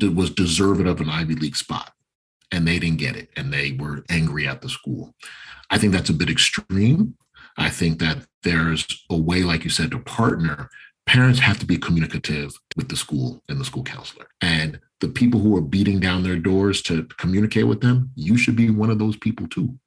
was 0.00 0.30
deserving 0.30 0.88
of 0.88 1.00
an 1.00 1.08
Ivy 1.08 1.34
League 1.34 1.56
spot 1.56 1.92
and 2.50 2.66
they 2.66 2.78
didn't 2.78 2.98
get 2.98 3.16
it 3.16 3.30
and 3.36 3.52
they 3.52 3.72
were 3.72 4.04
angry 4.08 4.46
at 4.46 4.60
the 4.62 4.68
school. 4.68 5.14
I 5.70 5.78
think 5.78 5.92
that's 5.92 6.10
a 6.10 6.14
bit 6.14 6.30
extreme. 6.30 7.16
I 7.56 7.68
think 7.70 8.00
that 8.00 8.26
there's 8.42 8.86
a 9.10 9.16
way, 9.16 9.42
like 9.42 9.64
you 9.64 9.70
said, 9.70 9.90
to 9.92 9.98
partner 10.00 10.70
parents 11.06 11.40
have 11.40 11.58
to 11.58 11.66
be 11.66 11.76
communicative 11.76 12.58
with 12.76 12.88
the 12.88 12.96
school 12.96 13.42
and 13.48 13.60
the 13.60 13.64
school 13.64 13.84
counselor. 13.84 14.26
And 14.40 14.80
the 15.00 15.08
people 15.08 15.40
who 15.40 15.56
are 15.56 15.60
beating 15.60 16.00
down 16.00 16.22
their 16.22 16.38
doors 16.38 16.80
to 16.82 17.04
communicate 17.18 17.66
with 17.66 17.80
them, 17.80 18.10
you 18.14 18.36
should 18.36 18.56
be 18.56 18.70
one 18.70 18.90
of 18.90 18.98
those 18.98 19.16
people 19.16 19.46
too. 19.48 19.78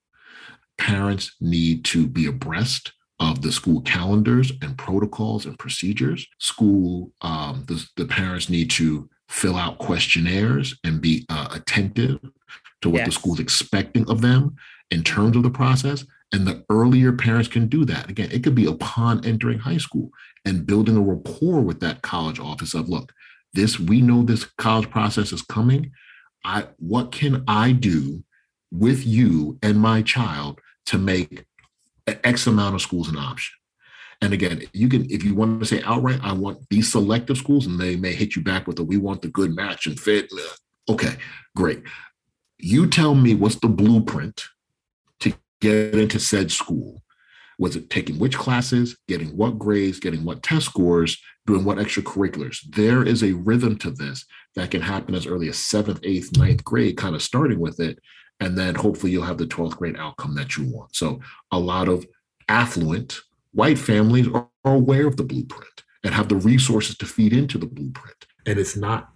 Parents 0.77 1.35
need 1.41 1.85
to 1.85 2.07
be 2.07 2.27
abreast 2.27 2.93
of 3.19 3.41
the 3.41 3.51
school 3.51 3.81
calendars 3.81 4.51
and 4.61 4.77
protocols 4.77 5.45
and 5.45 5.57
procedures. 5.57 6.27
School, 6.39 7.11
um, 7.21 7.63
the, 7.67 7.83
the 7.95 8.05
parents 8.05 8.47
need 8.49 8.69
to 8.71 9.09
fill 9.27 9.55
out 9.55 9.79
questionnaires 9.79 10.77
and 10.83 11.01
be 11.01 11.25
uh, 11.29 11.47
attentive 11.51 12.19
to 12.81 12.89
what 12.89 12.99
yes. 12.99 13.07
the 13.07 13.11
school's 13.13 13.39
expecting 13.39 14.07
of 14.09 14.21
them 14.21 14.55
in 14.91 15.03
terms 15.03 15.35
of 15.35 15.43
the 15.43 15.49
process. 15.49 16.05
And 16.31 16.45
the 16.45 16.63
earlier 16.69 17.13
parents 17.13 17.47
can 17.47 17.67
do 17.67 17.85
that, 17.85 18.09
again, 18.09 18.29
it 18.31 18.43
could 18.43 18.55
be 18.55 18.65
upon 18.65 19.25
entering 19.25 19.59
high 19.59 19.77
school 19.77 20.11
and 20.47 20.65
building 20.65 20.95
a 20.95 21.01
rapport 21.01 21.59
with 21.59 21.81
that 21.81 22.01
college 22.01 22.39
office 22.39 22.73
of, 22.73 22.87
look, 22.87 23.11
this, 23.53 23.77
we 23.77 24.01
know 24.01 24.23
this 24.23 24.45
college 24.57 24.89
process 24.89 25.33
is 25.33 25.41
coming. 25.41 25.91
I, 26.45 26.67
what 26.77 27.11
can 27.11 27.43
I 27.49 27.73
do 27.73 28.23
with 28.71 29.05
you 29.05 29.59
and 29.61 29.77
my 29.77 30.01
child 30.03 30.61
to 30.85 30.97
make 30.97 31.43
X 32.07 32.47
amount 32.47 32.75
of 32.75 32.81
schools 32.81 33.09
an 33.09 33.17
option? 33.17 33.53
And 34.21 34.31
again, 34.33 34.63
you 34.71 34.87
can, 34.87 35.05
if 35.11 35.21
you 35.21 35.35
want 35.35 35.59
to 35.59 35.65
say 35.65 35.83
outright, 35.83 36.21
I 36.23 36.31
want 36.31 36.59
these 36.69 36.89
selective 36.89 37.37
schools, 37.37 37.67
and 37.67 37.77
they 37.77 37.97
may 37.97 38.13
hit 38.13 38.37
you 38.37 38.41
back 38.41 38.67
with 38.67 38.79
a 38.79 38.83
we 38.83 38.95
want 38.95 39.21
the 39.21 39.27
good 39.27 39.53
match 39.53 39.85
and 39.85 39.99
fit. 39.99 40.31
Okay, 40.87 41.15
great. 41.57 41.83
You 42.57 42.87
tell 42.87 43.15
me 43.15 43.35
what's 43.35 43.57
the 43.57 43.67
blueprint 43.67 44.45
to 45.19 45.33
get 45.59 45.93
into 45.93 46.19
said 46.19 46.51
school. 46.53 47.03
Was 47.57 47.75
it 47.75 47.89
taking 47.89 48.19
which 48.19 48.37
classes, 48.37 48.97
getting 49.07 49.35
what 49.35 49.57
grades, 49.57 49.99
getting 49.99 50.23
what 50.23 50.43
test 50.43 50.67
scores, 50.67 51.17
doing 51.45 51.63
what 51.63 51.77
extracurriculars? 51.77 52.59
There 52.69 53.03
is 53.03 53.23
a 53.23 53.33
rhythm 53.33 53.77
to 53.79 53.91
this 53.91 54.25
that 54.55 54.71
can 54.71 54.81
happen 54.81 55.15
as 55.15 55.25
early 55.25 55.49
as 55.49 55.57
seventh, 55.57 55.99
eighth, 56.03 56.37
ninth 56.37 56.63
grade, 56.63 56.97
kind 56.97 57.15
of 57.15 57.21
starting 57.21 57.59
with 57.59 57.79
it. 57.79 57.99
And 58.39 58.57
then 58.57 58.75
hopefully 58.75 59.11
you'll 59.11 59.23
have 59.23 59.39
the 59.39 59.47
12th 59.47 59.77
grade 59.77 59.97
outcome 59.97 60.35
that 60.35 60.57
you 60.57 60.71
want. 60.71 60.95
So 60.95 61.19
a 61.51 61.59
lot 61.59 61.87
of 61.87 62.05
affluent 62.47 63.19
white 63.53 63.79
families 63.79 64.27
are, 64.27 64.49
aware 64.65 65.07
of 65.07 65.15
the 65.15 65.23
blueprint 65.23 65.83
and 66.03 66.13
have 66.13 66.27
the 66.27 66.35
resources 66.35 66.97
to 66.97 67.05
feed 67.05 67.31
into 67.31 67.57
the 67.57 67.65
blueprint. 67.65 68.25
And 68.45 68.59
it's 68.59 68.75
not 68.75 69.11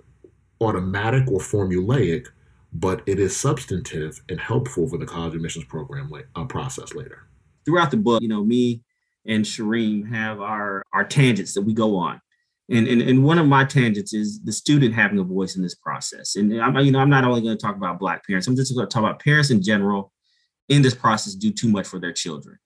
automatic 0.62 1.28
or 1.30 1.40
formulaic, 1.40 2.28
but 2.72 3.02
it 3.06 3.20
is 3.20 3.36
substantive 3.36 4.22
and 4.30 4.40
helpful 4.40 4.88
for 4.88 4.98
the 4.98 5.06
college 5.06 5.36
admissions 5.36 5.66
program 5.66 6.10
uh, 6.36 6.46
process 6.46 6.96
later. 6.96 7.28
Throughout 7.66 7.92
the 7.92 7.98
book, 7.98 8.22
you 8.22 8.28
know, 8.28 8.44
me 8.44 8.82
and 9.26 9.46
Shereem 9.46 10.10
have 10.10 10.42
our 10.42 10.84
our 10.94 11.04
tangents 11.04 11.54
that 11.54 11.62
we 11.62 11.74
go 11.74 11.96
on. 11.96 12.22
And, 12.70 12.88
and, 12.88 13.02
and 13.02 13.26
one 13.26 13.38
of 13.38 13.48
my 13.48 13.66
tangents 13.66 14.14
is 14.14 14.42
the 14.44 14.54
student 14.54 14.94
having 14.94 15.20
a 15.20 15.24
voice 15.24 15.58
in 15.58 15.62
this 15.62 15.76
process. 15.76 16.38
And 16.38 16.62
I'm, 16.62 16.78
you 16.78 16.92
know, 16.92 17.00
I'm 17.00 17.10
not 17.10 17.26
only 17.26 17.42
going 17.42 17.58
to 17.58 17.62
talk 17.62 17.76
about 17.76 18.00
Black 18.00 18.26
parents, 18.26 18.48
I'm 18.48 18.56
just 18.56 18.74
going 18.74 18.88
to 18.88 18.94
talk 18.94 19.04
about 19.04 19.22
parents 19.22 19.50
in 19.50 19.62
general 19.62 20.14
in 20.70 20.82
this 20.82 20.96
process 20.96 21.36
do 21.36 21.52
too 21.52 21.68
much 21.68 21.86
for 21.86 22.00
their 22.00 22.14
children. 22.14 22.58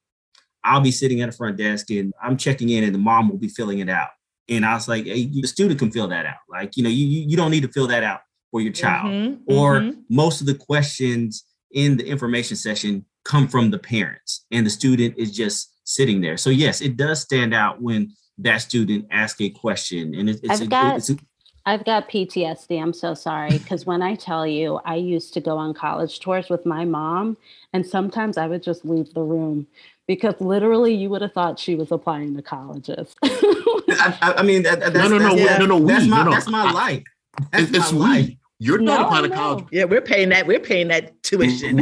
I'll 0.64 0.82
be 0.82 0.92
sitting 0.92 1.22
at 1.22 1.30
a 1.30 1.32
front 1.32 1.58
desk 1.58 1.90
and 1.90 2.14
I'm 2.22 2.38
checking 2.38 2.70
in 2.70 2.84
and 2.84 2.94
the 2.94 3.00
mom 3.00 3.30
will 3.30 3.38
be 3.38 3.48
filling 3.48 3.80
it 3.80 3.90
out. 3.90 4.10
And 4.48 4.64
I 4.64 4.76
was 4.76 4.88
like, 4.88 5.06
hey, 5.06 5.26
the 5.26 5.48
student 5.48 5.80
can 5.80 5.92
fill 5.92 6.08
that 6.10 6.28
out. 6.28 6.38
Like, 6.50 6.78
you 6.78 6.84
know, 6.84 6.90
you, 6.90 7.06
you 7.06 7.36
don't 7.36 7.50
need 7.50 7.64
to 7.64 7.72
fill 7.72 7.88
that 7.88 8.04
out 8.04 8.22
for 8.52 8.62
your 8.62 8.74
child. 8.74 9.08
Mm-hmm, 9.08 9.44
or 9.48 9.80
mm-hmm. 9.80 10.02
most 10.10 10.40
of 10.40 10.46
the 10.46 10.56
questions 10.56 11.46
in 11.72 11.98
the 11.98 12.06
information 12.06 12.56
session 12.56 13.06
come 13.26 13.48
from 13.48 13.72
the 13.72 13.80
parents 13.80 14.46
and 14.52 14.66
the 14.66 14.70
student 14.70 15.16
is 15.18 15.32
just 15.32 15.74
sitting 15.84 16.22
there. 16.22 16.38
So 16.38 16.50
yes, 16.50 16.80
it 16.80 16.96
does 16.96 17.22
stand 17.22 17.54
out 17.54 17.82
when 17.82 18.14
that 18.38 18.60
student 18.60 19.08
asks 19.12 19.42
a 19.42 19.50
question 19.50 20.16
and 20.16 20.30
it, 20.30 20.40
it's, 20.44 20.62
I've 20.62 20.70
got, 20.70 20.98
it's 20.98 21.10
a, 21.10 21.18
I've 21.66 21.84
got 21.84 22.10
PTSD. 22.10 22.82
I'm 22.82 22.94
so 22.94 23.14
sorry. 23.14 23.58
Because 23.58 23.86
when 23.86 24.02
I 24.02 24.16
tell 24.16 24.46
you, 24.46 24.80
I 24.86 24.96
used 24.96 25.34
to 25.34 25.42
go 25.42 25.58
on 25.58 25.74
college 25.74 26.20
tours 26.20 26.50
with 26.50 26.66
my 26.66 26.86
mom, 26.86 27.38
and 27.74 27.86
sometimes 27.86 28.38
I 28.38 28.48
would 28.48 28.62
just 28.62 28.86
leave 28.86 29.14
the 29.14 29.22
room 29.22 29.68
because 30.08 30.40
literally 30.40 30.94
you 30.94 31.10
would 31.10 31.24
have 31.24 31.34
thought 31.34 31.60
she 31.60 31.76
was 31.76 31.92
applying 31.92 32.36
to 32.36 32.42
colleges. 32.44 33.16
I, 33.24 34.36
I, 34.38 34.44
mean, 34.44 34.62
that, 34.64 34.80
that's, 34.80 34.94
no, 34.94 35.08
no, 35.08 35.18
no, 35.18 35.36
yeah, 35.36 35.58
no, 35.58 35.66
no, 35.66 35.80
that's 35.86 36.06
my, 36.06 36.18
no, 36.18 36.24
no. 36.26 36.32
that's 36.32 36.48
my 36.48 36.72
life. 36.72 37.04
That's 37.52 37.72
it's 37.72 37.92
my 37.92 37.98
we. 37.98 38.00
life. 38.00 38.38
You're 38.60 38.80
not 38.80 39.00
no, 39.00 39.06
applying 39.08 39.30
to 39.32 39.36
college. 39.36 39.66
Yeah, 39.72 39.84
we're 39.86 40.02
paying 40.02 40.30
that. 40.30 40.48
We're 40.48 40.60
paying 40.60 40.88
that 40.90 41.22
tuition. 41.24 41.78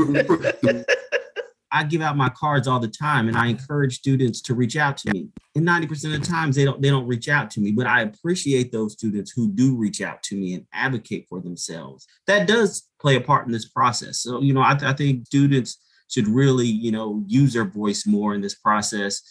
I 1.74 1.84
give 1.84 2.02
out 2.02 2.16
my 2.16 2.30
cards 2.30 2.68
all 2.68 2.80
the 2.80 2.88
time, 2.88 3.28
and 3.28 3.36
I 3.36 3.48
encourage 3.48 3.98
students 3.98 4.42
to 4.44 4.54
reach 4.54 4.78
out 4.78 4.96
to 4.98 5.12
me. 5.12 5.30
And 5.56 5.66
ninety 5.66 5.88
percent 5.88 6.14
of 6.14 6.22
the 6.22 6.28
times, 6.28 6.56
they 6.56 6.64
don't 6.64 6.82
they 6.82 6.90
don't 6.90 7.08
reach 7.08 7.28
out 7.28 7.50
to 7.52 7.60
me, 7.60 7.72
but 7.72 7.88
I 7.88 8.02
appreciate 8.02 8.72
those 8.72 8.94
students 8.94 9.32
who 9.32 9.52
do 9.52 9.76
reach 9.76 10.02
out 10.02 10.22
to 10.24 10.36
me 10.36 10.54
and 10.54 10.66
advocate 10.72 11.26
for 11.28 11.42
themselves. 11.42 12.06
That 12.28 12.48
does 12.48 12.90
play 13.02 13.16
a 13.16 13.22
part 13.22 13.48
in 13.48 13.52
this 13.52 13.68
process. 13.68 14.20
So 14.20 14.42
you 14.42 14.54
know, 14.54 14.62
I, 14.62 14.78
I 14.82 14.94
think 14.94 15.26
students 15.26 15.80
should 16.10 16.28
really, 16.28 16.68
you 16.68 16.92
know, 16.92 17.24
use 17.28 17.54
their 17.54 17.66
voice 17.66 18.06
more 18.06 18.36
in 18.36 18.42
this 18.42 18.56
process. 18.56 19.22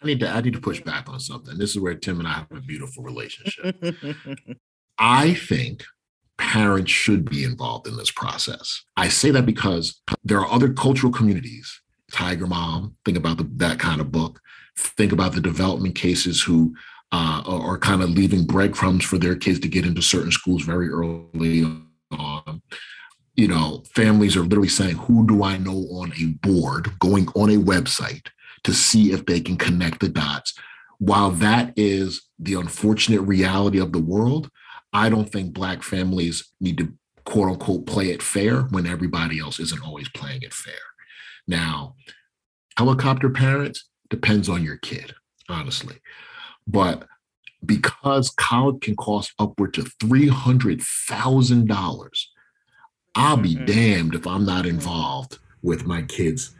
I 0.00 0.06
need 0.06 0.20
to 0.20 0.30
I 0.30 0.40
need 0.40 0.54
to 0.54 0.60
push 0.60 0.80
back 0.80 1.08
on 1.08 1.18
something. 1.18 1.58
This 1.58 1.70
is 1.70 1.80
where 1.80 1.94
Tim 1.94 2.20
and 2.20 2.28
I 2.28 2.34
have 2.34 2.52
a 2.52 2.60
beautiful 2.60 3.02
relationship. 3.02 3.76
I 4.98 5.34
think 5.34 5.84
parents 6.36 6.90
should 6.90 7.28
be 7.28 7.44
involved 7.44 7.86
in 7.86 7.96
this 7.96 8.12
process. 8.12 8.84
I 8.96 9.08
say 9.08 9.30
that 9.32 9.44
because 9.44 10.00
there 10.24 10.38
are 10.38 10.50
other 10.50 10.72
cultural 10.72 11.12
communities, 11.12 11.80
Tiger 12.12 12.46
Mom, 12.46 12.94
think 13.04 13.16
about 13.16 13.38
the, 13.38 13.48
that 13.56 13.78
kind 13.78 14.00
of 14.00 14.12
book. 14.12 14.40
Think 14.76 15.12
about 15.12 15.34
the 15.34 15.40
development 15.40 15.94
cases 15.94 16.42
who 16.42 16.74
uh, 17.12 17.42
are 17.46 17.78
kind 17.78 18.02
of 18.02 18.10
leaving 18.10 18.46
breadcrumbs 18.46 19.04
for 19.04 19.18
their 19.18 19.34
kids 19.34 19.60
to 19.60 19.68
get 19.68 19.86
into 19.86 20.02
certain 20.02 20.30
schools 20.30 20.62
very 20.62 20.88
early 20.88 21.64
on 22.10 22.62
you 23.38 23.46
know, 23.46 23.84
families 23.94 24.36
are 24.36 24.42
literally 24.42 24.68
saying, 24.68 24.96
who 24.96 25.24
do 25.24 25.44
I 25.44 25.58
know 25.58 25.86
on 25.92 26.12
a 26.20 26.26
board, 26.44 26.98
going 26.98 27.28
on 27.36 27.50
a 27.50 27.56
website 27.56 28.26
to 28.64 28.74
see 28.74 29.12
if 29.12 29.26
they 29.26 29.40
can 29.40 29.56
connect 29.56 30.00
the 30.00 30.08
dots. 30.08 30.54
While 30.98 31.30
that 31.30 31.72
is 31.76 32.22
the 32.40 32.54
unfortunate 32.54 33.20
reality 33.20 33.78
of 33.78 33.92
the 33.92 34.00
world, 34.00 34.50
I 34.92 35.08
don't 35.08 35.30
think 35.30 35.52
Black 35.52 35.84
families 35.84 36.50
need 36.60 36.78
to 36.78 36.92
quote 37.24 37.50
unquote 37.50 37.86
play 37.86 38.10
it 38.10 38.24
fair 38.24 38.62
when 38.62 38.88
everybody 38.88 39.38
else 39.38 39.60
isn't 39.60 39.86
always 39.86 40.08
playing 40.08 40.42
it 40.42 40.52
fair. 40.52 40.74
Now, 41.48 41.96
helicopter 42.76 43.30
parents 43.30 43.88
depends 44.08 44.48
on 44.48 44.62
your 44.62 44.76
kid, 44.76 45.16
honestly. 45.48 45.96
But 46.66 47.08
because 47.64 48.30
college 48.30 48.82
can 48.82 48.94
cost 48.94 49.32
upward 49.38 49.74
to 49.74 49.82
$300,000 49.82 52.08
I'll 53.18 53.36
be 53.36 53.56
mm-hmm. 53.56 53.64
damned 53.64 54.14
if 54.14 54.28
I'm 54.28 54.44
not 54.44 54.64
involved 54.64 55.38
with 55.60 55.84
my 55.84 56.02
kids' 56.02 56.54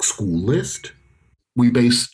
school 0.00 0.38
list. 0.38 0.92
We 1.54 1.70
base 1.70 2.08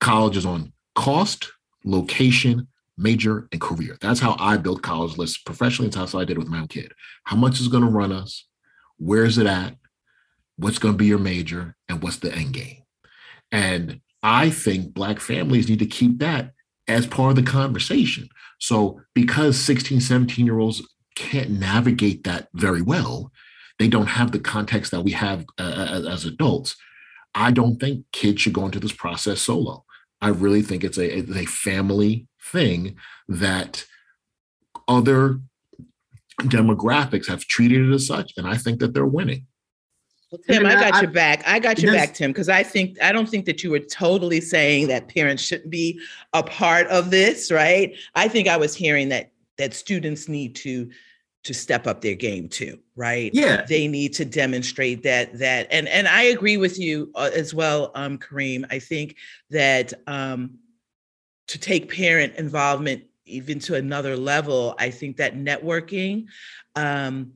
colleges 0.00 0.44
on 0.44 0.72
cost, 0.96 1.52
location, 1.84 2.66
major, 2.98 3.46
and 3.52 3.60
career. 3.60 3.98
That's 4.00 4.18
how 4.18 4.34
I 4.40 4.56
built 4.56 4.82
college 4.82 5.16
lists 5.16 5.38
professionally. 5.38 5.90
That's 5.90 6.12
how 6.12 6.18
I 6.18 6.24
did 6.24 6.36
it 6.36 6.40
with 6.40 6.48
my 6.48 6.58
own 6.58 6.66
kid. 6.66 6.92
How 7.22 7.36
much 7.36 7.60
is 7.60 7.68
going 7.68 7.84
to 7.84 7.88
run 7.88 8.10
us? 8.10 8.46
Where 8.96 9.24
is 9.24 9.38
it 9.38 9.46
at? 9.46 9.76
What's 10.56 10.78
going 10.78 10.94
to 10.94 10.98
be 10.98 11.06
your 11.06 11.18
major? 11.18 11.76
And 11.88 12.02
what's 12.02 12.18
the 12.18 12.34
end 12.34 12.54
game? 12.54 12.82
And 13.52 14.00
I 14.22 14.50
think 14.50 14.94
Black 14.94 15.20
families 15.20 15.68
need 15.68 15.78
to 15.78 15.86
keep 15.86 16.18
that 16.18 16.52
as 16.88 17.06
part 17.06 17.30
of 17.30 17.36
the 17.36 17.50
conversation. 17.50 18.28
So 18.58 19.00
because 19.14 19.58
16, 19.58 20.00
17 20.00 20.46
year 20.46 20.58
olds 20.58 20.82
can't 21.14 21.50
navigate 21.50 22.24
that 22.24 22.48
very 22.54 22.82
well. 22.82 23.32
They 23.78 23.88
don't 23.88 24.06
have 24.06 24.32
the 24.32 24.38
context 24.38 24.92
that 24.92 25.02
we 25.02 25.12
have 25.12 25.44
uh, 25.58 25.88
as, 25.90 26.06
as 26.06 26.24
adults. 26.24 26.76
I 27.34 27.50
don't 27.50 27.78
think 27.78 28.04
kids 28.12 28.40
should 28.40 28.52
go 28.52 28.64
into 28.64 28.80
this 28.80 28.92
process 28.92 29.42
solo. 29.42 29.84
I 30.20 30.28
really 30.28 30.62
think 30.62 30.84
it's 30.84 30.96
a, 30.96 31.18
it's 31.18 31.36
a 31.36 31.44
family 31.44 32.26
thing 32.40 32.96
that 33.28 33.84
other 34.88 35.40
demographics 36.42 37.28
have 37.28 37.44
treated 37.44 37.88
it 37.88 37.92
as 37.92 38.06
such, 38.06 38.32
and 38.36 38.46
I 38.46 38.56
think 38.56 38.80
that 38.80 38.94
they're 38.94 39.04
winning. 39.04 39.46
Well, 40.30 40.40
Tim, 40.48 40.66
I 40.66 40.74
got 40.74 40.94
I, 40.94 41.00
your 41.02 41.10
back. 41.10 41.46
I 41.46 41.58
got 41.60 41.78
your 41.78 41.92
back, 41.92 42.14
Tim, 42.14 42.32
because 42.32 42.48
I 42.48 42.64
think 42.64 43.00
I 43.00 43.12
don't 43.12 43.28
think 43.28 43.44
that 43.46 43.62
you 43.62 43.70
were 43.70 43.78
totally 43.78 44.40
saying 44.40 44.88
that 44.88 45.08
parents 45.08 45.42
shouldn't 45.42 45.70
be 45.70 46.00
a 46.32 46.42
part 46.42 46.88
of 46.88 47.10
this, 47.10 47.52
right? 47.52 47.94
I 48.16 48.26
think 48.26 48.48
I 48.48 48.56
was 48.56 48.74
hearing 48.74 49.08
that 49.10 49.30
that 49.56 49.72
students 49.72 50.28
need 50.28 50.56
to 50.56 50.90
to 51.44 51.54
step 51.54 51.86
up 51.86 52.00
their 52.00 52.16
game 52.16 52.48
too 52.48 52.76
right 52.96 53.30
yeah 53.32 53.64
they 53.68 53.86
need 53.86 54.12
to 54.12 54.24
demonstrate 54.24 55.04
that 55.04 55.38
that 55.38 55.68
and 55.70 55.86
and 55.86 56.08
i 56.08 56.22
agree 56.22 56.56
with 56.56 56.76
you 56.76 57.08
uh, 57.14 57.30
as 57.32 57.54
well 57.54 57.92
um 57.94 58.18
kareem 58.18 58.64
i 58.70 58.80
think 58.80 59.14
that 59.48 59.92
um 60.08 60.58
to 61.46 61.56
take 61.56 61.94
parent 61.94 62.34
involvement 62.34 63.04
even 63.26 63.60
to 63.60 63.76
another 63.76 64.16
level 64.16 64.74
i 64.80 64.90
think 64.90 65.16
that 65.16 65.36
networking 65.36 66.26
um 66.74 67.32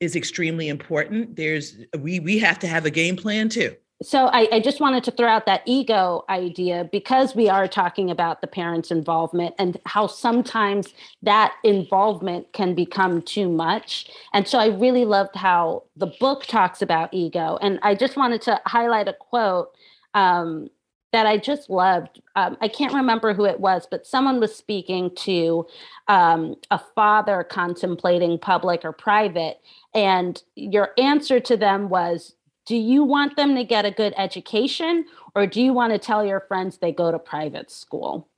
is 0.00 0.16
extremely 0.16 0.68
important 0.68 1.36
there's 1.36 1.78
we 1.98 2.20
we 2.20 2.38
have 2.38 2.58
to 2.58 2.66
have 2.66 2.86
a 2.86 2.90
game 2.90 3.16
plan 3.16 3.48
too 3.48 3.74
so 4.02 4.26
I, 4.28 4.48
I, 4.50 4.60
just 4.60 4.80
wanted 4.80 5.04
to 5.04 5.10
throw 5.10 5.28
out 5.28 5.44
that 5.44 5.60
ego 5.66 6.24
idea 6.30 6.88
because 6.90 7.36
we 7.36 7.50
are 7.50 7.68
talking 7.68 8.10
about 8.10 8.40
the 8.40 8.46
parents' 8.46 8.90
involvement 8.90 9.54
and 9.58 9.78
how 9.84 10.06
sometimes 10.06 10.94
that 11.22 11.54
involvement 11.64 12.50
can 12.54 12.74
become 12.74 13.20
too 13.20 13.50
much. 13.50 14.10
And 14.32 14.48
so 14.48 14.58
I 14.58 14.68
really 14.68 15.04
loved 15.04 15.36
how 15.36 15.82
the 15.96 16.06
book 16.18 16.46
talks 16.46 16.80
about 16.80 17.12
ego. 17.12 17.58
And 17.60 17.78
I 17.82 17.94
just 17.94 18.16
wanted 18.16 18.40
to 18.42 18.58
highlight 18.64 19.06
a 19.06 19.12
quote 19.12 19.74
um, 20.14 20.70
that 21.12 21.26
I 21.26 21.38
just 21.38 21.70
loved. 21.70 22.20
Um, 22.36 22.56
I 22.60 22.68
can't 22.68 22.94
remember 22.94 23.34
who 23.34 23.44
it 23.44 23.58
was, 23.58 23.86
but 23.90 24.06
someone 24.06 24.40
was 24.40 24.54
speaking 24.54 25.10
to 25.16 25.66
um, 26.08 26.56
a 26.70 26.78
father 26.78 27.42
contemplating 27.42 28.38
public 28.38 28.84
or 28.84 28.92
private. 28.92 29.60
And 29.94 30.40
your 30.54 30.90
answer 30.98 31.40
to 31.40 31.56
them 31.56 31.88
was, 31.88 32.34
do 32.66 32.76
you 32.76 33.02
want 33.02 33.36
them 33.36 33.56
to 33.56 33.64
get 33.64 33.84
a 33.84 33.90
good 33.90 34.14
education 34.16 35.04
or 35.34 35.46
do 35.46 35.60
you 35.60 35.72
want 35.72 35.92
to 35.92 35.98
tell 35.98 36.24
your 36.24 36.40
friends 36.40 36.78
they 36.78 36.92
go 36.92 37.10
to 37.10 37.18
private 37.18 37.70
school? 37.70 38.28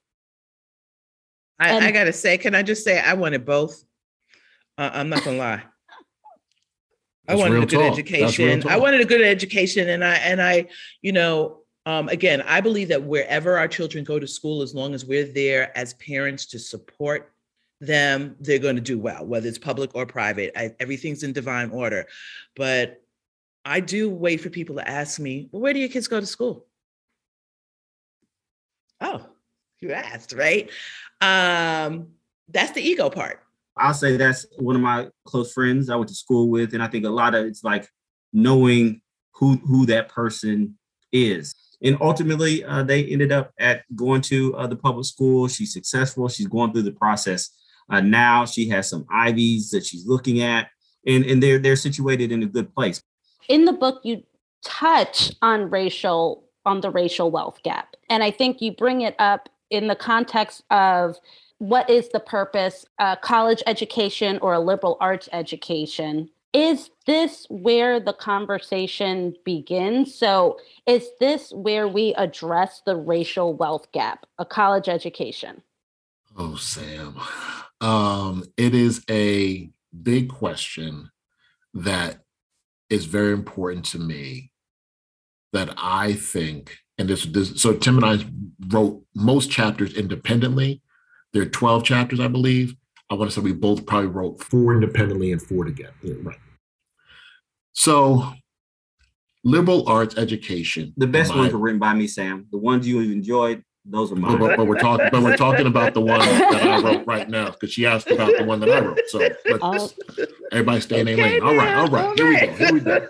I, 1.58 1.76
I 1.78 1.90
got 1.90 2.04
to 2.04 2.12
say, 2.12 2.38
can 2.38 2.54
I 2.54 2.62
just 2.62 2.85
say 2.85 2.98
I 2.98 3.14
wanted 3.14 3.44
both? 3.44 3.85
Uh, 4.78 4.90
I'm 4.94 5.11
not 5.11 5.22
going 5.22 5.37
to 5.37 5.42
lie. 5.42 5.62
I 7.28 7.37
wanted 7.37 7.62
a 7.62 7.66
good 7.66 7.78
talk. 7.78 7.92
education. 7.92 8.66
I 8.66 8.78
wanted 8.78 9.00
a 9.00 9.04
good 9.04 9.22
education, 9.22 9.88
and 9.88 10.04
I 10.04 10.14
and 10.14 10.42
I, 10.42 10.66
you 11.02 11.12
know, 11.12 11.62
um, 11.86 12.08
again, 12.08 12.42
I 12.42 12.60
believe 12.60 12.88
that 12.88 13.02
wherever 13.02 13.58
our 13.58 13.68
children 13.68 14.04
go 14.04 14.18
to 14.18 14.26
school, 14.26 14.62
as 14.62 14.74
long 14.74 14.94
as 14.94 15.04
we're 15.04 15.24
there 15.24 15.76
as 15.76 15.94
parents 15.94 16.46
to 16.46 16.58
support 16.58 17.32
them, 17.80 18.36
they're 18.38 18.60
going 18.60 18.76
to 18.76 18.82
do 18.82 18.98
well, 18.98 19.26
whether 19.26 19.48
it's 19.48 19.58
public 19.58 19.90
or 19.94 20.06
private. 20.06 20.52
I, 20.56 20.74
everything's 20.78 21.24
in 21.24 21.32
divine 21.32 21.70
order. 21.70 22.06
But 22.54 23.02
I 23.64 23.80
do 23.80 24.10
wait 24.10 24.40
for 24.40 24.50
people 24.50 24.76
to 24.76 24.88
ask 24.88 25.18
me, 25.18 25.48
well, 25.50 25.62
where 25.62 25.72
do 25.72 25.80
your 25.80 25.88
kids 25.88 26.06
go 26.06 26.20
to 26.20 26.26
school? 26.26 26.66
Oh, 29.00 29.26
you 29.80 29.92
asked, 29.92 30.32
right? 30.32 30.70
Um, 31.20 32.08
that's 32.48 32.70
the 32.72 32.80
ego 32.80 33.10
part. 33.10 33.42
I'll 33.76 33.94
say 33.94 34.16
that's 34.16 34.46
one 34.58 34.76
of 34.76 34.82
my 34.82 35.08
close 35.24 35.52
friends 35.52 35.90
I 35.90 35.96
went 35.96 36.08
to 36.08 36.14
school 36.14 36.48
with. 36.48 36.74
And 36.74 36.82
I 36.82 36.86
think 36.86 37.04
a 37.04 37.10
lot 37.10 37.34
of 37.34 37.46
it's 37.46 37.64
like 37.64 37.88
knowing 38.32 39.00
who 39.32 39.56
who 39.56 39.86
that 39.86 40.08
person 40.08 40.78
is. 41.10 41.54
And 41.84 41.96
ultimately, 42.00 42.64
uh, 42.64 42.84
they 42.84 43.04
ended 43.04 43.32
up 43.32 43.52
at 43.58 43.82
going 43.96 44.22
to 44.22 44.54
uh, 44.56 44.66
the 44.66 44.76
public 44.76 45.04
school. 45.04 45.48
She's 45.48 45.72
successful. 45.72 46.28
She's 46.28 46.46
going 46.46 46.72
through 46.72 46.82
the 46.82 46.92
process. 46.92 47.50
Uh, 47.90 48.00
now 48.00 48.44
she 48.44 48.68
has 48.68 48.88
some 48.88 49.04
Ivies 49.10 49.70
that 49.70 49.84
she's 49.84 50.06
looking 50.06 50.40
at, 50.42 50.68
and, 51.06 51.24
and 51.24 51.42
they're 51.42 51.58
they're 51.58 51.76
situated 51.76 52.30
in 52.30 52.42
a 52.42 52.46
good 52.46 52.72
place 52.74 53.02
in 53.48 53.64
the 53.64 53.72
book 53.72 54.00
you 54.04 54.22
touch 54.64 55.32
on 55.42 55.70
racial 55.70 56.44
on 56.64 56.80
the 56.80 56.90
racial 56.90 57.30
wealth 57.30 57.58
gap 57.62 57.96
and 58.08 58.22
i 58.22 58.30
think 58.30 58.60
you 58.60 58.72
bring 58.72 59.00
it 59.00 59.14
up 59.18 59.48
in 59.70 59.88
the 59.88 59.96
context 59.96 60.62
of 60.70 61.18
what 61.58 61.88
is 61.90 62.08
the 62.10 62.20
purpose 62.20 62.84
a 62.98 63.16
college 63.20 63.62
education 63.66 64.38
or 64.40 64.54
a 64.54 64.60
liberal 64.60 64.96
arts 65.00 65.28
education 65.32 66.28
is 66.52 66.90
this 67.06 67.46
where 67.48 67.98
the 67.98 68.12
conversation 68.12 69.34
begins 69.44 70.14
so 70.14 70.58
is 70.86 71.08
this 71.20 71.50
where 71.52 71.88
we 71.88 72.14
address 72.14 72.82
the 72.84 72.96
racial 72.96 73.54
wealth 73.54 73.90
gap 73.92 74.26
a 74.38 74.44
college 74.44 74.88
education 74.88 75.62
oh 76.36 76.56
sam 76.56 77.16
um, 77.80 78.44
it 78.56 78.74
is 78.74 79.04
a 79.10 79.68
big 80.02 80.28
question 80.28 81.10
that 81.74 82.20
is 82.88 83.06
very 83.06 83.32
important 83.32 83.84
to 83.86 83.98
me 83.98 84.52
that 85.52 85.74
I 85.76 86.12
think, 86.12 86.78
and 86.96 87.08
this, 87.08 87.24
this 87.24 87.60
so 87.60 87.74
Tim 87.74 88.02
and 88.02 88.04
I 88.04 88.24
wrote 88.68 89.02
most 89.14 89.50
chapters 89.50 89.94
independently. 89.94 90.80
There 91.32 91.42
are 91.42 91.46
12 91.46 91.84
chapters, 91.84 92.20
I 92.20 92.28
believe. 92.28 92.76
I 93.12 93.14
want 93.14 93.31
to 93.31 93.35
say 93.35 93.42
we 93.42 93.53
both 93.53 93.85
probably 93.85 94.09
wrote 94.09 94.42
four 94.42 94.72
independently 94.72 95.33
and 95.33 95.42
four 95.42 95.66
together. 95.66 95.92
Yeah, 96.03 96.14
right. 96.22 96.38
So 97.75 98.33
liberal 99.44 99.87
arts 99.87 100.16
education. 100.16 100.94
The 100.96 101.07
best 101.07 101.37
ones 101.37 101.53
were 101.53 101.59
written 101.59 101.79
by 101.79 101.92
me, 101.92 102.07
Sam. 102.07 102.46
The 102.51 102.57
ones 102.57 102.88
you 102.88 103.01
enjoyed, 103.01 103.62
those 103.85 104.12
are 104.12 104.16
mine. 104.16 104.38
But, 104.38 104.57
but, 104.57 104.66
we're 104.66 104.79
talking, 104.79 105.09
but 105.12 105.22
we're 105.22 105.37
talking 105.37 105.66
about 105.66 105.92
the 105.92 106.01
one 106.01 106.20
that 106.20 106.62
I 106.66 106.81
wrote 106.81 107.07
right 107.07 107.29
now 107.29 107.51
because 107.51 107.70
she 107.70 107.85
asked 107.85 108.11
about 108.11 108.33
the 108.38 108.44
one 108.44 108.61
that 108.61 108.70
I 108.70 108.81
wrote. 108.81 109.01
So 109.09 109.29
oh. 109.61 109.90
everybody 110.51 110.81
stay 110.81 111.01
in 111.01 111.07
their 111.07 111.16
lane. 111.18 111.42
All 111.42 111.55
right, 111.55 111.75
all 111.75 111.88
right. 111.88 112.18
Here 112.18 112.29
we 112.29 112.40
go. 112.40 112.53
Here 112.55 112.72
we 112.72 112.81
go. 112.81 113.09